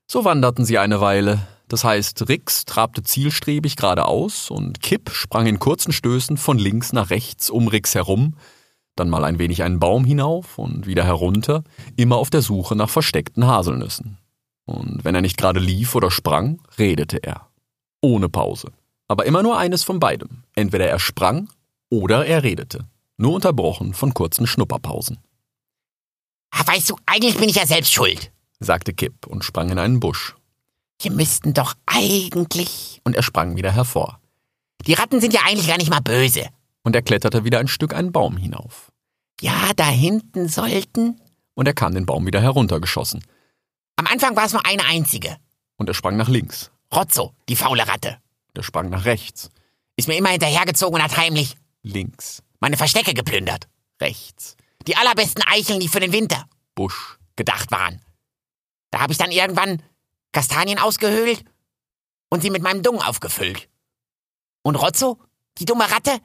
So 0.06 0.26
wanderten 0.26 0.66
sie 0.66 0.78
eine 0.78 1.02
Weile. 1.02 1.48
Das 1.68 1.84
heißt, 1.84 2.28
Rix 2.28 2.66
trabte 2.66 3.04
zielstrebig 3.04 3.76
geradeaus 3.76 4.52
und 4.52 4.82
Kipp 4.82 5.12
sprang 5.12 5.48
in 5.48 5.60
kurzen 5.60 5.92
Stößen 5.92 6.38
von 6.38 6.60
links 6.60 6.94
nach 6.94 7.10
rechts 7.10 7.50
um 7.50 7.68
Rix 7.68 7.96
herum, 7.96 8.36
dann 8.96 9.10
mal 9.10 9.24
ein 9.24 9.40
wenig 9.40 9.64
einen 9.64 9.80
Baum 9.80 10.06
hinauf 10.06 10.60
und 10.60 10.86
wieder 10.86 11.04
herunter, 11.04 11.64
immer 11.96 12.18
auf 12.18 12.30
der 12.30 12.42
Suche 12.42 12.76
nach 12.76 12.90
versteckten 12.90 13.48
Haselnüssen. 13.48 14.20
Und 14.66 15.04
wenn 15.04 15.16
er 15.16 15.22
nicht 15.22 15.38
gerade 15.38 15.60
lief 15.60 15.96
oder 15.96 16.12
sprang, 16.12 16.62
redete 16.78 17.18
er. 17.24 17.48
Ohne 18.02 18.30
Pause. 18.30 18.72
Aber 19.08 19.26
immer 19.26 19.42
nur 19.42 19.58
eines 19.58 19.84
von 19.84 20.00
beidem. 20.00 20.44
Entweder 20.56 20.88
er 20.88 21.00
sprang 21.00 21.50
oder 21.90 22.26
er 22.26 22.44
redete. 22.44 22.86
Nur 23.18 23.34
unterbrochen 23.34 23.94
von 23.94 24.14
kurzen 24.14 24.48
Schnupperpausen. 24.48 25.20
Weißt 26.74 26.90
du, 26.90 26.98
eigentlich 27.06 27.38
bin 27.38 27.50
ich 27.50 27.56
ja 27.56 27.68
selbst 27.68 27.94
schuld, 27.94 28.32
sagte 28.60 28.94
Kipp 28.94 29.28
und 29.28 29.44
sprang 29.44 29.70
in 29.70 29.78
einen 29.78 30.00
Busch. 30.00 30.36
Wir 31.00 31.12
müssten 31.12 31.54
doch 31.54 31.76
eigentlich. 31.86 33.00
Und 33.04 33.16
er 33.16 33.22
sprang 33.22 33.56
wieder 33.56 33.72
hervor. 33.72 34.20
Die 34.88 34.94
Ratten 34.94 35.22
sind 35.22 35.34
ja 35.34 35.42
eigentlich 35.46 35.68
gar 35.68 35.78
nicht 35.78 35.92
mal 35.92 36.00
böse. 36.00 36.50
Und 36.82 36.96
er 36.96 37.04
kletterte 37.04 37.44
wieder 37.44 37.60
ein 37.60 37.68
Stück 37.68 37.94
einen 37.94 38.12
Baum 38.12 38.38
hinauf. 38.38 38.92
Ja, 39.40 39.72
da 39.76 39.88
hinten 39.88 40.48
sollten. 40.50 41.22
Und 41.54 41.68
er 41.68 41.76
kam 41.76 41.94
den 41.94 42.08
Baum 42.08 42.26
wieder 42.26 42.42
heruntergeschossen. 42.42 43.24
Am 43.98 44.08
Anfang 44.08 44.36
war 44.36 44.46
es 44.46 44.54
nur 44.54 44.66
eine 44.66 44.86
einzige. 44.86 45.38
Und 45.78 45.90
er 45.90 45.94
sprang 45.94 46.18
nach 46.18 46.30
links. 46.30 46.72
Rotzo, 46.92 47.34
die 47.50 47.56
faule 47.56 47.88
Ratte. 47.88 48.18
Der 48.56 48.64
sprang 48.64 48.90
nach 48.90 49.06
rechts. 49.06 49.52
Ist 49.96 50.08
mir 50.08 50.18
immer 50.18 50.30
hinterhergezogen 50.30 50.96
und 50.96 51.04
hat 51.04 51.18
heimlich. 51.18 51.56
Links. 51.84 52.42
Meine 52.64 52.78
Verstecke 52.78 53.14
geplündert. 53.14 53.68
Rechts. 54.00 54.56
Die 54.88 54.96
allerbesten 54.96 55.44
Eicheln, 55.46 55.82
die 55.82 55.90
für 55.90 56.00
den 56.00 56.14
Winter. 56.14 56.46
Busch. 56.76 57.18
Gedacht 57.36 57.72
waren. 57.72 58.02
Da 58.90 59.02
habe 59.02 59.12
ich 59.12 59.18
dann 59.18 59.32
irgendwann 59.32 59.84
Kastanien 60.32 60.80
ausgehöhlt 60.80 61.44
und 62.30 62.42
sie 62.42 62.50
mit 62.52 62.64
meinem 62.64 62.82
Dung 62.82 63.02
aufgefüllt. 63.02 63.68
Und 64.62 64.78
Rotzo, 64.78 65.20
die 65.58 65.66
dumme 65.66 65.92
Ratte, 65.92 66.22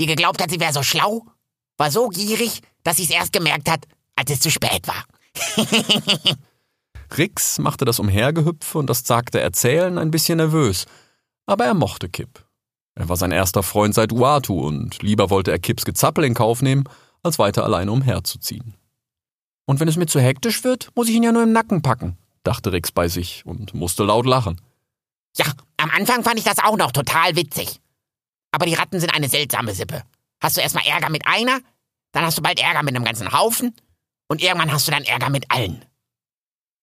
die 0.00 0.06
geglaubt 0.06 0.40
hat, 0.40 0.50
sie 0.50 0.58
wäre 0.58 0.72
so 0.72 0.82
schlau, 0.82 1.26
war 1.76 1.90
so 1.90 2.08
gierig, 2.08 2.62
dass 2.82 2.96
sie 2.96 3.04
es 3.04 3.10
erst 3.10 3.34
gemerkt 3.34 3.70
hat, 3.70 3.84
als 4.16 4.30
es 4.30 4.40
zu 4.40 4.50
spät 4.50 4.88
war. 4.88 5.04
Rix 7.18 7.58
machte 7.58 7.84
das 7.84 7.98
Umhergehüpfe 7.98 8.78
und 8.78 8.88
das 8.88 9.04
zagte 9.04 9.38
Erzählen 9.38 9.98
ein 9.98 10.10
bisschen 10.10 10.38
nervös, 10.38 10.86
aber 11.44 11.66
er 11.66 11.74
mochte 11.74 12.08
Kipp. 12.08 12.42
Er 12.94 13.08
war 13.08 13.16
sein 13.16 13.32
erster 13.32 13.62
Freund 13.62 13.94
seit 13.94 14.12
Uatu 14.12 14.66
und 14.66 15.02
lieber 15.02 15.30
wollte 15.30 15.50
er 15.50 15.58
Kipps 15.58 15.84
Gezappel 15.84 16.24
in 16.24 16.34
Kauf 16.34 16.62
nehmen, 16.62 16.84
als 17.22 17.38
weiter 17.38 17.64
alleine 17.64 17.90
umherzuziehen. 17.90 18.74
Und 19.66 19.80
wenn 19.80 19.88
es 19.88 19.96
mir 19.96 20.06
zu 20.06 20.20
hektisch 20.20 20.62
wird, 20.62 20.90
muss 20.94 21.08
ich 21.08 21.14
ihn 21.14 21.22
ja 21.22 21.32
nur 21.32 21.42
im 21.42 21.52
Nacken 21.52 21.82
packen, 21.82 22.16
dachte 22.44 22.72
Rix 22.72 22.92
bei 22.92 23.08
sich 23.08 23.44
und 23.46 23.74
musste 23.74 24.04
laut 24.04 24.26
lachen. 24.26 24.60
Ja, 25.36 25.46
am 25.78 25.90
Anfang 25.90 26.22
fand 26.22 26.38
ich 26.38 26.44
das 26.44 26.58
auch 26.58 26.76
noch 26.76 26.92
total 26.92 27.34
witzig. 27.34 27.80
Aber 28.52 28.66
die 28.66 28.74
Ratten 28.74 29.00
sind 29.00 29.12
eine 29.12 29.28
seltsame 29.28 29.74
Sippe. 29.74 30.04
Hast 30.40 30.56
du 30.56 30.60
erstmal 30.60 30.86
Ärger 30.86 31.10
mit 31.10 31.26
einer, 31.26 31.60
dann 32.12 32.24
hast 32.24 32.38
du 32.38 32.42
bald 32.42 32.60
Ärger 32.60 32.84
mit 32.84 32.94
einem 32.94 33.04
ganzen 33.04 33.32
Haufen 33.32 33.74
und 34.28 34.42
irgendwann 34.42 34.72
hast 34.72 34.86
du 34.86 34.92
dann 34.92 35.02
Ärger 35.02 35.30
mit 35.30 35.50
allen. 35.50 35.84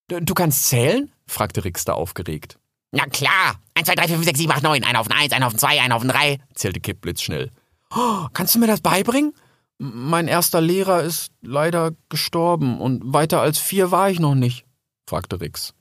Du 0.09 0.33
kannst 0.33 0.67
zählen? 0.67 1.09
fragte 1.25 1.63
Rix 1.63 1.85
da 1.85 1.93
aufgeregt. 1.93 2.57
Na 2.91 3.05
klar. 3.05 3.59
1, 3.75 3.85
2, 3.85 3.95
3, 3.95 4.07
4, 4.07 4.15
5, 4.17 4.25
6, 4.25 4.39
7, 4.39 4.51
8, 4.51 4.63
9. 4.63 4.83
Ein 4.83 4.97
Haufen 4.97 5.11
1, 5.11 5.33
ein 5.33 5.45
Haufen 5.45 5.59
2, 5.59 5.81
ein 5.81 5.93
Haufen 5.93 6.09
3, 6.09 6.39
zählte 6.53 6.79
Kipp 6.79 7.01
blitzschnell. 7.01 7.51
Oh, 7.93 8.27
kannst 8.33 8.55
du 8.55 8.59
mir 8.59 8.67
das 8.67 8.81
beibringen? 8.81 9.33
Mein 9.77 10.27
erster 10.27 10.61
Lehrer 10.61 11.01
ist 11.01 11.31
leider 11.41 11.91
gestorben 12.09 12.79
und 12.79 13.13
weiter 13.13 13.41
als 13.41 13.57
vier 13.57 13.91
war 13.91 14.09
ich 14.09 14.19
noch 14.19 14.35
nicht, 14.35 14.65
fragte 15.07 15.41
Rix. 15.41 15.73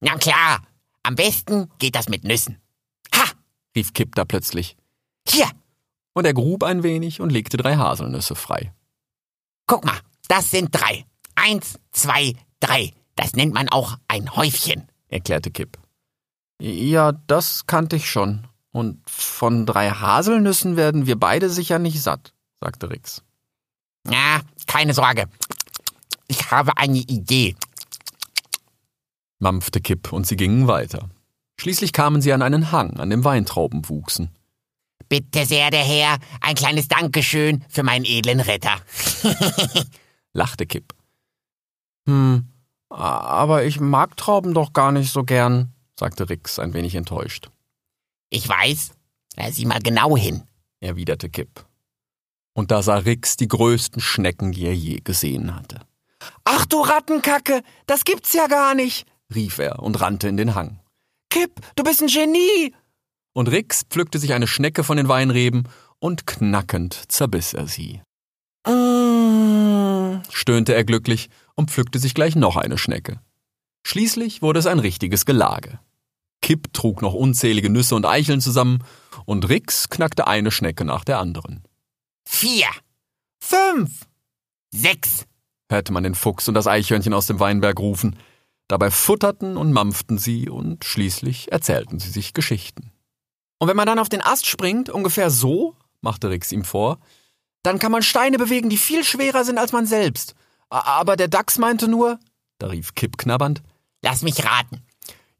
Na 0.00 0.16
klar, 0.16 0.60
am 1.02 1.14
besten 1.14 1.70
geht 1.78 1.94
das 1.94 2.08
mit 2.08 2.24
Nüssen. 2.24 2.60
Ha! 3.14 3.24
rief 3.74 3.94
Kipp 3.94 4.14
da 4.14 4.24
plötzlich. 4.24 4.76
Hier! 5.26 5.48
Und 6.12 6.26
er 6.26 6.34
grub 6.34 6.62
ein 6.62 6.82
wenig 6.82 7.20
und 7.20 7.30
legte 7.30 7.56
drei 7.56 7.76
Haselnüsse 7.76 8.34
frei. 8.34 8.72
Guck 9.66 9.84
mal, 9.84 9.98
das 10.28 10.50
sind 10.50 10.68
drei. 10.72 11.06
Eins, 11.34 11.80
zwei, 11.92 12.34
drei. 12.60 12.92
Das 13.16 13.32
nennt 13.32 13.54
man 13.54 13.68
auch 13.70 13.96
ein 14.06 14.36
Häufchen, 14.36 14.86
erklärte 15.08 15.50
Kipp. 15.50 15.78
Ja, 16.60 17.12
das 17.12 17.66
kannte 17.66 17.96
ich 17.96 18.10
schon. 18.10 18.46
Und 18.72 18.98
von 19.08 19.66
drei 19.66 19.90
Haselnüssen 19.90 20.76
werden 20.76 21.06
wir 21.06 21.18
beide 21.18 21.48
sicher 21.50 21.78
nicht 21.78 22.02
satt 22.02 22.34
sagte 22.64 22.90
Rix. 22.90 23.22
Ja, 24.08 24.40
keine 24.66 24.94
Sorge. 24.94 25.26
Ich 26.26 26.50
habe 26.50 26.76
eine 26.78 26.98
Idee, 26.98 27.54
mampfte 29.38 29.80
Kipp 29.80 30.12
und 30.12 30.26
sie 30.26 30.36
gingen 30.36 30.66
weiter. 30.66 31.10
Schließlich 31.60 31.92
kamen 31.92 32.22
sie 32.22 32.32
an 32.32 32.42
einen 32.42 32.72
Hang, 32.72 32.98
an 32.98 33.10
dem 33.10 33.24
Weintrauben 33.24 33.88
wuchsen. 33.88 34.30
Bitte 35.10 35.44
sehr, 35.44 35.70
der 35.70 35.84
Herr, 35.84 36.18
ein 36.40 36.54
kleines 36.54 36.88
Dankeschön 36.88 37.62
für 37.68 37.82
meinen 37.82 38.06
edlen 38.06 38.40
Retter. 38.40 38.76
lachte 40.32 40.66
Kipp. 40.66 40.94
Hm, 42.08 42.48
aber 42.88 43.64
ich 43.64 43.78
mag 43.80 44.16
Trauben 44.16 44.54
doch 44.54 44.72
gar 44.72 44.92
nicht 44.92 45.12
so 45.12 45.24
gern, 45.24 45.73
sagte 45.98 46.28
Rix 46.28 46.58
ein 46.58 46.74
wenig 46.74 46.94
enttäuscht. 46.94 47.50
Ich 48.30 48.48
weiß. 48.48 48.92
Sieh 49.50 49.66
mal 49.66 49.80
genau 49.80 50.16
hin, 50.16 50.44
erwiderte 50.80 51.28
Kipp 51.28 51.66
und 52.54 52.70
da 52.70 52.82
sah 52.82 52.98
Rix 52.98 53.36
die 53.36 53.48
größten 53.48 54.00
Schnecken, 54.00 54.52
die 54.52 54.64
er 54.64 54.74
je 54.74 55.00
gesehen 55.02 55.54
hatte. 55.54 55.80
Ach 56.44 56.64
du 56.64 56.80
Rattenkacke, 56.80 57.62
das 57.86 58.04
gibt's 58.04 58.32
ja 58.32 58.46
gar 58.46 58.74
nicht, 58.74 59.06
rief 59.34 59.58
er 59.58 59.80
und 59.80 60.00
rannte 60.00 60.28
in 60.28 60.36
den 60.36 60.54
Hang. 60.54 60.80
Kipp, 61.28 61.60
du 61.76 61.82
bist 61.82 62.00
ein 62.00 62.06
Genie! 62.06 62.72
Und 63.34 63.48
Rix 63.48 63.82
pflückte 63.90 64.18
sich 64.18 64.32
eine 64.32 64.46
Schnecke 64.46 64.84
von 64.84 64.96
den 64.96 65.08
Weinreben 65.08 65.68
und 65.98 66.26
knackend 66.26 66.94
zerbiss 67.08 67.52
er 67.52 67.66
sie. 67.66 68.00
Mm, 68.66 70.22
stöhnte 70.30 70.74
er 70.74 70.84
glücklich 70.84 71.28
und 71.56 71.70
pflückte 71.70 71.98
sich 71.98 72.14
gleich 72.14 72.36
noch 72.36 72.56
eine 72.56 72.78
Schnecke. 72.78 73.20
Schließlich 73.84 74.42
wurde 74.42 74.58
es 74.58 74.66
ein 74.66 74.78
richtiges 74.78 75.24
Gelage. 75.26 75.78
Kipp 76.42 76.72
trug 76.72 77.00
noch 77.00 77.14
unzählige 77.14 77.70
Nüsse 77.70 77.94
und 77.94 78.06
Eicheln 78.06 78.40
zusammen, 78.40 78.84
und 79.24 79.48
Rix 79.48 79.88
knackte 79.88 80.26
eine 80.26 80.50
Schnecke 80.50 80.84
nach 80.84 81.04
der 81.04 81.18
anderen. 81.18 81.62
Vier. 82.26 82.66
Fünf. 83.42 84.06
Sechs. 84.70 85.26
hörte 85.70 85.92
man 85.92 86.02
den 86.02 86.14
Fuchs 86.14 86.48
und 86.48 86.54
das 86.54 86.66
Eichhörnchen 86.66 87.14
aus 87.14 87.26
dem 87.26 87.40
Weinberg 87.40 87.78
rufen. 87.78 88.18
Dabei 88.68 88.90
futterten 88.90 89.56
und 89.56 89.72
mampften 89.72 90.18
sie 90.18 90.48
und 90.48 90.84
schließlich 90.84 91.52
erzählten 91.52 91.98
sie 91.98 92.10
sich 92.10 92.34
Geschichten. 92.34 92.92
Und 93.58 93.68
wenn 93.68 93.76
man 93.76 93.86
dann 93.86 93.98
auf 93.98 94.08
den 94.08 94.22
Ast 94.22 94.46
springt, 94.46 94.90
ungefähr 94.90 95.30
so, 95.30 95.76
machte 96.00 96.30
Rix 96.30 96.52
ihm 96.52 96.64
vor, 96.64 96.98
dann 97.62 97.78
kann 97.78 97.92
man 97.92 98.02
Steine 98.02 98.36
bewegen, 98.36 98.68
die 98.68 98.76
viel 98.76 99.04
schwerer 99.04 99.44
sind 99.44 99.58
als 99.58 99.72
man 99.72 99.86
selbst. 99.86 100.34
Aber 100.68 101.16
der 101.16 101.28
Dachs 101.28 101.58
meinte 101.58 101.88
nur, 101.88 102.18
Da 102.58 102.66
rief 102.68 102.94
Kipp 102.94 103.16
knabbernd. 103.16 103.62
Lass 104.04 104.20
mich 104.20 104.44
raten. 104.44 104.82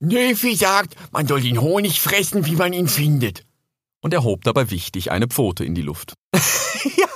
Nefi 0.01 0.57
sagt, 0.57 0.97
man 1.13 1.29
soll 1.29 1.43
den 1.43 1.61
Honig 1.61 2.01
fressen, 2.01 2.47
wie 2.47 2.57
man 2.57 2.73
ihn 2.73 2.89
findet. 2.89 3.45
Und 4.01 4.15
er 4.15 4.25
hob 4.25 4.43
dabei 4.43 4.71
wichtig 4.71 5.11
eine 5.11 5.29
Pfote 5.29 5.67
in 5.67 5.75
die 5.75 5.83
Luft. 5.83 6.15
ja, 6.35 7.09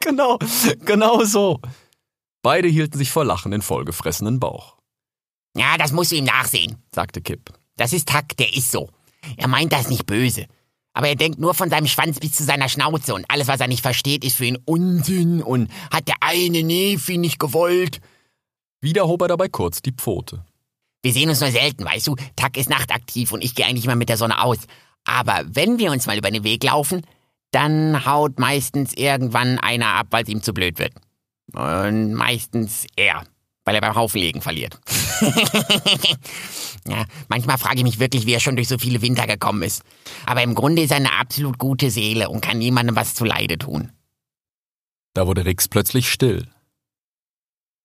genau, 0.00 0.40
genau 0.84 1.22
so. 1.22 1.60
Beide 2.42 2.66
hielten 2.66 2.98
sich 2.98 3.12
vor 3.12 3.24
Lachen 3.24 3.52
den 3.52 3.62
vollgefressenen 3.62 4.40
Bauch. 4.40 4.76
Ja, 5.56 5.78
das 5.78 5.92
musst 5.92 6.10
du 6.10 6.16
ihm 6.16 6.24
nachsehen, 6.24 6.82
sagte 6.92 7.20
Kipp. 7.20 7.52
Das 7.76 7.92
ist 7.92 8.08
Tack, 8.08 8.36
der 8.36 8.52
ist 8.52 8.72
so. 8.72 8.90
Er 9.36 9.46
meint 9.46 9.72
das 9.72 9.88
nicht 9.88 10.04
böse. 10.04 10.46
Aber 10.94 11.06
er 11.06 11.16
denkt 11.16 11.38
nur 11.38 11.54
von 11.54 11.70
seinem 11.70 11.86
Schwanz 11.86 12.18
bis 12.18 12.32
zu 12.32 12.42
seiner 12.42 12.68
Schnauze 12.68 13.14
und 13.14 13.24
alles, 13.28 13.46
was 13.46 13.60
er 13.60 13.68
nicht 13.68 13.82
versteht, 13.82 14.24
ist 14.24 14.36
für 14.36 14.46
ihn 14.46 14.58
Unsinn 14.64 15.42
und 15.42 15.70
hat 15.92 16.08
der 16.08 16.16
eine 16.20 16.64
Nefi 16.64 17.18
nicht 17.18 17.38
gewollt. 17.38 18.00
Wieder 18.80 19.06
hob 19.06 19.22
er 19.22 19.28
dabei 19.28 19.46
kurz 19.46 19.80
die 19.80 19.92
Pfote. 19.92 20.44
Wir 21.02 21.12
sehen 21.12 21.28
uns 21.28 21.40
nur 21.40 21.50
selten, 21.50 21.84
weißt 21.84 22.06
du. 22.06 22.16
Tack 22.36 22.56
ist 22.56 22.70
nachtaktiv 22.70 23.32
und 23.32 23.42
ich 23.42 23.54
gehe 23.54 23.66
eigentlich 23.66 23.86
mal 23.86 23.96
mit 23.96 24.08
der 24.08 24.16
Sonne 24.16 24.42
aus. 24.42 24.58
Aber 25.04 25.42
wenn 25.46 25.78
wir 25.78 25.90
uns 25.90 26.06
mal 26.06 26.16
über 26.16 26.30
den 26.30 26.44
Weg 26.44 26.62
laufen, 26.62 27.04
dann 27.50 28.06
haut 28.06 28.38
meistens 28.38 28.94
irgendwann 28.94 29.58
einer 29.58 29.88
ab, 29.88 30.06
weil 30.10 30.22
es 30.22 30.28
ihm 30.28 30.42
zu 30.42 30.54
blöd 30.54 30.78
wird. 30.78 30.92
Und 31.52 32.14
meistens 32.14 32.86
er, 32.96 33.24
weil 33.64 33.74
er 33.74 33.80
beim 33.80 33.96
Haufenlegen 33.96 34.40
verliert. 34.40 34.78
ja, 36.86 37.04
manchmal 37.28 37.58
frage 37.58 37.78
ich 37.78 37.82
mich 37.82 37.98
wirklich, 37.98 38.26
wie 38.26 38.32
er 38.32 38.40
schon 38.40 38.56
durch 38.56 38.68
so 38.68 38.78
viele 38.78 39.02
Winter 39.02 39.26
gekommen 39.26 39.62
ist. 39.62 39.82
Aber 40.24 40.42
im 40.42 40.54
Grunde 40.54 40.82
ist 40.82 40.92
er 40.92 40.98
eine 40.98 41.18
absolut 41.18 41.58
gute 41.58 41.90
Seele 41.90 42.28
und 42.30 42.40
kann 42.40 42.58
niemandem 42.58 42.96
was 42.96 43.14
zuleide 43.14 43.58
tun. 43.58 43.92
Da 45.14 45.26
wurde 45.26 45.44
Rix 45.44 45.68
plötzlich 45.68 46.10
still. 46.10 46.48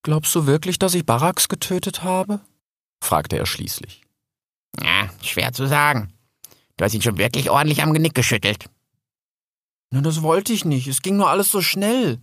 Glaubst 0.03 0.33
du 0.35 0.45
wirklich, 0.45 0.79
dass 0.79 0.93
ich 0.93 1.05
Baraks 1.05 1.49
getötet 1.49 2.03
habe? 2.03 2.39
Fragte 3.01 3.37
er 3.37 3.45
schließlich. 3.45 4.01
Ja, 4.81 5.09
schwer 5.21 5.53
zu 5.53 5.67
sagen. 5.67 6.13
Du 6.75 6.85
hast 6.85 6.93
ihn 6.93 7.01
schon 7.01 7.17
wirklich 7.17 7.49
ordentlich 7.49 7.81
am 7.81 7.93
Genick 7.93 8.13
geschüttelt. 8.13 8.69
Na, 9.89 10.01
das 10.01 10.21
wollte 10.21 10.53
ich 10.53 10.65
nicht. 10.65 10.87
Es 10.87 11.01
ging 11.01 11.17
nur 11.17 11.29
alles 11.29 11.51
so 11.51 11.61
schnell. 11.61 12.19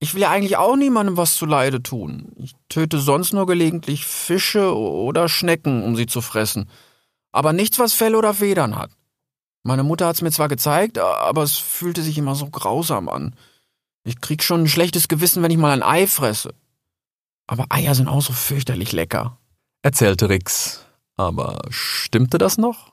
Ich 0.00 0.14
will 0.14 0.22
ja 0.22 0.30
eigentlich 0.30 0.56
auch 0.56 0.76
niemandem 0.76 1.16
was 1.16 1.36
zuleide 1.36 1.82
tun. 1.82 2.32
Ich 2.36 2.54
töte 2.68 2.98
sonst 2.98 3.32
nur 3.32 3.46
gelegentlich 3.46 4.04
Fische 4.04 4.76
oder 4.76 5.28
Schnecken, 5.28 5.82
um 5.82 5.96
sie 5.96 6.06
zu 6.06 6.20
fressen. 6.20 6.68
Aber 7.32 7.52
nichts, 7.52 7.78
was 7.78 7.94
Fell 7.94 8.14
oder 8.14 8.34
Federn 8.34 8.76
hat. 8.76 8.90
Meine 9.64 9.82
Mutter 9.82 10.06
hat's 10.06 10.22
mir 10.22 10.30
zwar 10.30 10.48
gezeigt, 10.48 10.98
aber 10.98 11.42
es 11.42 11.58
fühlte 11.58 12.02
sich 12.02 12.16
immer 12.16 12.34
so 12.34 12.48
grausam 12.48 13.08
an. 13.08 13.34
Ich 14.04 14.20
krieg 14.20 14.42
schon 14.42 14.62
ein 14.62 14.68
schlechtes 14.68 15.08
Gewissen, 15.08 15.42
wenn 15.42 15.50
ich 15.50 15.58
mal 15.58 15.72
ein 15.72 15.82
Ei 15.82 16.06
fresse. 16.06 16.54
Aber 17.46 17.66
Eier 17.70 17.94
sind 17.94 18.08
auch 18.08 18.22
so 18.22 18.32
fürchterlich 18.32 18.92
lecker. 18.92 19.37
Erzählte 19.82 20.28
Rix. 20.28 20.84
Aber 21.16 21.60
stimmte 21.70 22.38
das 22.38 22.58
noch? 22.58 22.92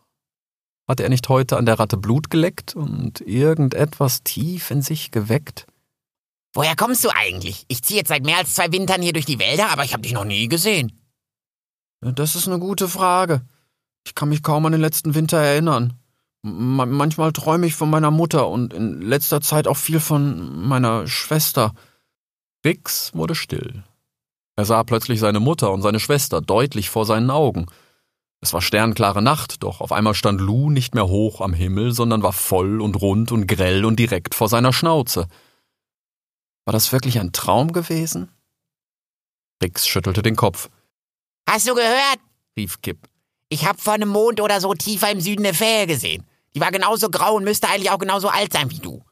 Hatte 0.87 1.03
er 1.03 1.09
nicht 1.09 1.29
heute 1.29 1.57
an 1.57 1.65
der 1.65 1.79
Ratte 1.79 1.97
Blut 1.97 2.29
geleckt 2.29 2.75
und 2.75 3.21
irgendetwas 3.21 4.23
tief 4.23 4.69
in 4.71 4.81
sich 4.81 5.11
geweckt? 5.11 5.67
Woher 6.53 6.75
kommst 6.75 7.03
du 7.03 7.09
eigentlich? 7.09 7.65
Ich 7.67 7.83
ziehe 7.83 7.99
jetzt 7.99 8.09
seit 8.09 8.23
mehr 8.23 8.37
als 8.37 8.53
zwei 8.53 8.71
Wintern 8.71 9.01
hier 9.01 9.13
durch 9.13 9.25
die 9.25 9.39
Wälder, 9.39 9.71
aber 9.71 9.83
ich 9.83 9.93
habe 9.93 10.03
dich 10.03 10.13
noch 10.13 10.25
nie 10.25 10.47
gesehen. 10.47 10.91
Das 12.01 12.35
ist 12.35 12.47
eine 12.47 12.59
gute 12.59 12.87
Frage. 12.87 13.41
Ich 14.05 14.13
kann 14.13 14.29
mich 14.29 14.43
kaum 14.43 14.65
an 14.65 14.71
den 14.71 14.81
letzten 14.81 15.15
Winter 15.15 15.37
erinnern. 15.37 15.93
M 16.43 16.75
manchmal 16.75 17.33
träume 17.33 17.65
ich 17.65 17.73
von 17.73 17.89
meiner 17.89 18.11
Mutter 18.11 18.47
und 18.47 18.73
in 18.73 19.01
letzter 19.01 19.41
Zeit 19.41 19.67
auch 19.67 19.77
viel 19.77 19.99
von 19.99 20.67
meiner 20.67 21.07
Schwester. 21.07 21.73
Rix 22.63 23.13
wurde 23.15 23.33
still. 23.33 23.83
Er 24.55 24.65
sah 24.65 24.83
plötzlich 24.83 25.19
seine 25.19 25.39
Mutter 25.39 25.71
und 25.71 25.81
seine 25.81 25.99
Schwester 25.99 26.41
deutlich 26.41 26.89
vor 26.89 27.05
seinen 27.05 27.29
Augen. 27.29 27.65
Es 28.41 28.53
war 28.53 28.61
sternklare 28.61 29.21
Nacht, 29.21 29.63
doch 29.63 29.81
auf 29.81 29.91
einmal 29.91 30.13
stand 30.13 30.39
Lou 30.39 30.69
nicht 30.69 30.95
mehr 30.95 31.07
hoch 31.07 31.41
am 31.41 31.53
Himmel, 31.53 31.91
sondern 31.93 32.23
war 32.23 32.33
voll 32.33 32.81
und 32.81 33.01
rund 33.01 33.31
und 33.31 33.47
grell 33.47 33.85
und 33.85 33.97
direkt 33.97 34.35
vor 34.35 34.47
seiner 34.47 34.71
Schnauze. 34.71 35.27
War 36.65 36.71
das 36.71 36.91
wirklich 36.91 37.19
ein 37.19 37.31
Traum 37.31 37.73
gewesen? 37.73 38.29
Rix 39.61 39.87
schüttelte 39.87 40.21
den 40.21 40.35
Kopf. 40.35 40.69
Hast 41.49 41.67
du 41.67 41.75
gehört? 41.75 42.19
rief 42.57 42.81
Kipp. 42.81 42.99
Ich 43.49 43.65
hab 43.65 43.79
vor 43.81 43.93
einem 43.93 44.09
Mond 44.09 44.41
oder 44.41 44.61
so 44.61 44.73
tiefer 44.73 45.11
im 45.11 45.21
Süden 45.21 45.45
eine 45.45 45.53
Fähe 45.53 45.87
gesehen. 45.87 46.25
Die 46.55 46.61
war 46.61 46.71
genauso 46.71 47.09
grau 47.09 47.35
und 47.35 47.43
müsste 47.43 47.67
eigentlich 47.67 47.91
auch 47.91 47.99
genauso 47.99 48.29
alt 48.29 48.53
sein 48.53 48.71
wie 48.71 48.79
du. 48.79 49.03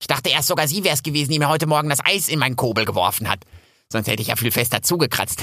Ich 0.00 0.06
dachte 0.06 0.30
erst 0.30 0.48
sogar 0.48 0.68
sie 0.68 0.84
wär's 0.84 1.02
gewesen, 1.02 1.32
die 1.32 1.38
mir 1.38 1.48
heute 1.48 1.66
Morgen 1.66 1.88
das 1.88 2.04
Eis 2.04 2.28
in 2.28 2.38
meinen 2.38 2.56
Kobel 2.56 2.84
geworfen 2.84 3.28
hat. 3.28 3.40
Sonst 3.90 4.08
hätte 4.08 4.22
ich 4.22 4.28
ja 4.28 4.36
viel 4.36 4.52
fester 4.52 4.82
zugekratzt. 4.82 5.40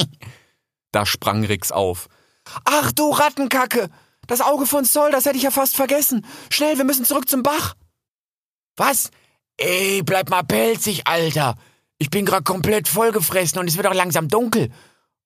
da 0.92 1.06
sprang 1.06 1.44
Rix 1.44 1.72
auf. 1.72 2.08
Ach 2.64 2.92
du 2.92 3.10
Rattenkacke! 3.10 3.90
Das 4.26 4.40
Auge 4.40 4.66
von 4.66 4.84
Zoll, 4.84 5.10
das 5.10 5.26
hätte 5.26 5.36
ich 5.36 5.42
ja 5.42 5.50
fast 5.50 5.76
vergessen. 5.76 6.26
Schnell, 6.50 6.78
wir 6.78 6.84
müssen 6.84 7.04
zurück 7.04 7.28
zum 7.28 7.42
Bach. 7.42 7.74
Was? 8.76 9.10
Ey, 9.56 10.02
bleib 10.02 10.30
mal 10.30 10.42
pelzig, 10.42 11.06
Alter. 11.06 11.56
Ich 11.98 12.10
bin 12.10 12.24
grad 12.24 12.44
komplett 12.44 12.88
vollgefressen 12.88 13.58
und 13.58 13.68
es 13.68 13.76
wird 13.76 13.86
auch 13.86 13.94
langsam 13.94 14.28
dunkel. 14.28 14.72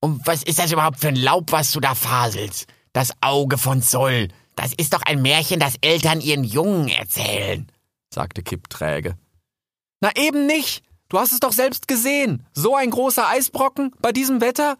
Und 0.00 0.26
was 0.26 0.42
ist 0.42 0.58
das 0.58 0.72
überhaupt 0.72 1.00
für 1.00 1.08
ein 1.08 1.16
Laub, 1.16 1.52
was 1.52 1.72
du 1.72 1.80
da 1.80 1.94
faselst? 1.94 2.66
Das 2.92 3.12
Auge 3.20 3.58
von 3.58 3.82
Zoll. 3.82 4.28
Das 4.54 4.72
ist 4.74 4.92
doch 4.92 5.02
ein 5.02 5.22
Märchen, 5.22 5.60
das 5.60 5.76
Eltern 5.80 6.20
ihren 6.20 6.44
Jungen 6.44 6.88
erzählen, 6.88 7.70
sagte 8.12 8.42
Kipp 8.42 8.68
träge. 8.68 9.16
Na 10.00 10.10
eben 10.16 10.46
nicht. 10.46 10.82
Du 11.08 11.18
hast 11.18 11.32
es 11.32 11.40
doch 11.40 11.52
selbst 11.52 11.88
gesehen. 11.88 12.46
So 12.52 12.76
ein 12.76 12.90
großer 12.90 13.26
Eisbrocken 13.28 13.92
bei 14.00 14.12
diesem 14.12 14.40
Wetter? 14.40 14.76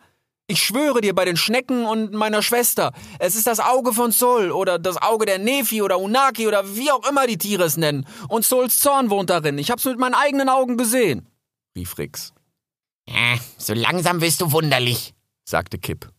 Ich 0.46 0.62
schwöre 0.62 1.00
dir 1.00 1.14
bei 1.14 1.24
den 1.24 1.36
Schnecken 1.36 1.84
und 1.84 2.12
meiner 2.14 2.40
Schwester, 2.40 2.92
es 3.18 3.34
ist 3.36 3.46
das 3.46 3.60
Auge 3.60 3.92
von 3.92 4.12
Sol 4.12 4.50
oder 4.50 4.78
das 4.78 4.96
Auge 4.96 5.26
der 5.26 5.38
Nefi 5.38 5.82
oder 5.82 5.98
Unaki 5.98 6.46
oder 6.48 6.74
wie 6.74 6.90
auch 6.90 7.06
immer 7.06 7.26
die 7.26 7.36
Tiere 7.36 7.64
es 7.64 7.76
nennen. 7.76 8.06
Und 8.28 8.46
Sols 8.46 8.80
Zorn 8.80 9.10
wohnt 9.10 9.28
darin. 9.28 9.58
Ich 9.58 9.70
hab's 9.70 9.84
mit 9.84 9.98
meinen 9.98 10.14
eigenen 10.14 10.48
Augen 10.48 10.78
gesehen, 10.78 11.28
rief 11.76 11.98
Rix. 11.98 12.32
Ja, 13.06 13.36
so 13.58 13.74
langsam 13.74 14.22
wirst 14.22 14.40
du 14.40 14.50
wunderlich, 14.50 15.12
sagte 15.44 15.78
Kipp. 15.78 16.10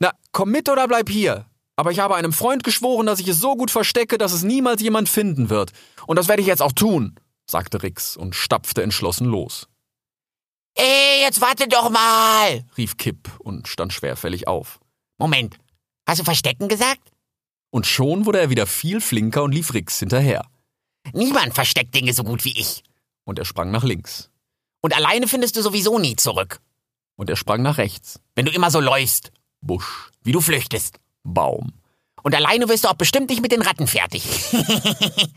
Na, 0.00 0.12
komm 0.32 0.50
mit 0.50 0.68
oder 0.68 0.86
bleib 0.86 1.08
hier. 1.08 1.46
Aber 1.76 1.90
ich 1.92 1.98
habe 1.98 2.14
einem 2.14 2.34
Freund 2.34 2.62
geschworen, 2.62 3.06
dass 3.06 3.20
ich 3.20 3.28
es 3.28 3.40
so 3.40 3.54
gut 3.54 3.70
verstecke, 3.70 4.18
dass 4.18 4.32
es 4.32 4.42
niemals 4.42 4.82
jemand 4.82 5.08
finden 5.08 5.48
wird. 5.48 5.72
Und 6.06 6.16
das 6.18 6.28
werde 6.28 6.42
ich 6.42 6.48
jetzt 6.48 6.62
auch 6.62 6.72
tun, 6.72 7.14
sagte 7.46 7.82
Rix 7.82 8.16
und 8.16 8.34
stapfte 8.34 8.82
entschlossen 8.82 9.26
los. 9.26 9.68
Ey, 10.74 11.22
jetzt 11.22 11.40
warte 11.40 11.68
doch 11.68 11.88
mal, 11.88 12.64
rief 12.76 12.96
Kipp 12.96 13.30
und 13.38 13.66
stand 13.66 13.92
schwerfällig 13.92 14.46
auf. 14.46 14.78
Moment, 15.16 15.56
hast 16.06 16.20
du 16.20 16.24
Verstecken 16.24 16.68
gesagt? 16.68 17.12
Und 17.70 17.86
schon 17.86 18.26
wurde 18.26 18.40
er 18.40 18.50
wieder 18.50 18.66
viel 18.66 19.00
flinker 19.00 19.42
und 19.42 19.52
lief 19.52 19.72
Rix 19.72 19.98
hinterher. 19.98 20.46
Niemand 21.12 21.54
versteckt 21.54 21.94
Dinge 21.94 22.12
so 22.12 22.24
gut 22.24 22.44
wie 22.44 22.58
ich. 22.58 22.82
Und 23.24 23.38
er 23.38 23.44
sprang 23.44 23.70
nach 23.70 23.84
links. 23.84 24.30
Und 24.82 24.94
alleine 24.94 25.26
findest 25.28 25.56
du 25.56 25.62
sowieso 25.62 25.98
nie 25.98 26.16
zurück. 26.16 26.60
Und 27.16 27.30
er 27.30 27.36
sprang 27.36 27.62
nach 27.62 27.78
rechts. 27.78 28.20
Wenn 28.34 28.44
du 28.44 28.52
immer 28.52 28.70
so 28.70 28.80
läufst. 28.80 29.32
Busch. 29.60 30.10
Wie 30.22 30.32
du 30.32 30.40
flüchtest. 30.40 30.98
Baum. 31.24 31.72
Und 32.22 32.34
alleine 32.34 32.68
wirst 32.68 32.84
du 32.84 32.88
auch 32.88 32.94
bestimmt 32.94 33.30
nicht 33.30 33.42
mit 33.42 33.52
den 33.52 33.62
Ratten 33.62 33.86
fertig. 33.86 34.24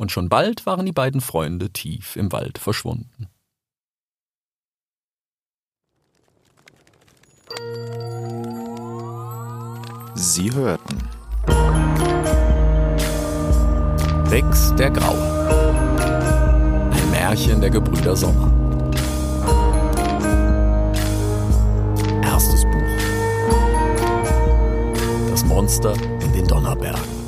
und 0.00 0.10
schon 0.10 0.30
bald 0.30 0.64
waren 0.64 0.86
die 0.86 0.92
beiden 0.92 1.20
Freunde 1.20 1.68
tief 1.70 2.16
im 2.16 2.32
Wald 2.32 2.56
verschwunden. 2.56 3.28
Sie 10.14 10.50
hörten 10.52 10.98
Rix 14.30 14.74
der 14.76 14.90
Graue. 14.90 15.20
Ein 16.90 17.10
Märchen 17.10 17.60
der 17.60 17.68
Gebrüder 17.68 18.16
Sommer. 18.16 18.50
Erstes 22.22 22.62
Buch. 22.62 22.70
Das 25.30 25.44
Monster 25.44 25.92
in 26.22 26.32
den 26.32 26.46
Donnerbergen. 26.46 27.19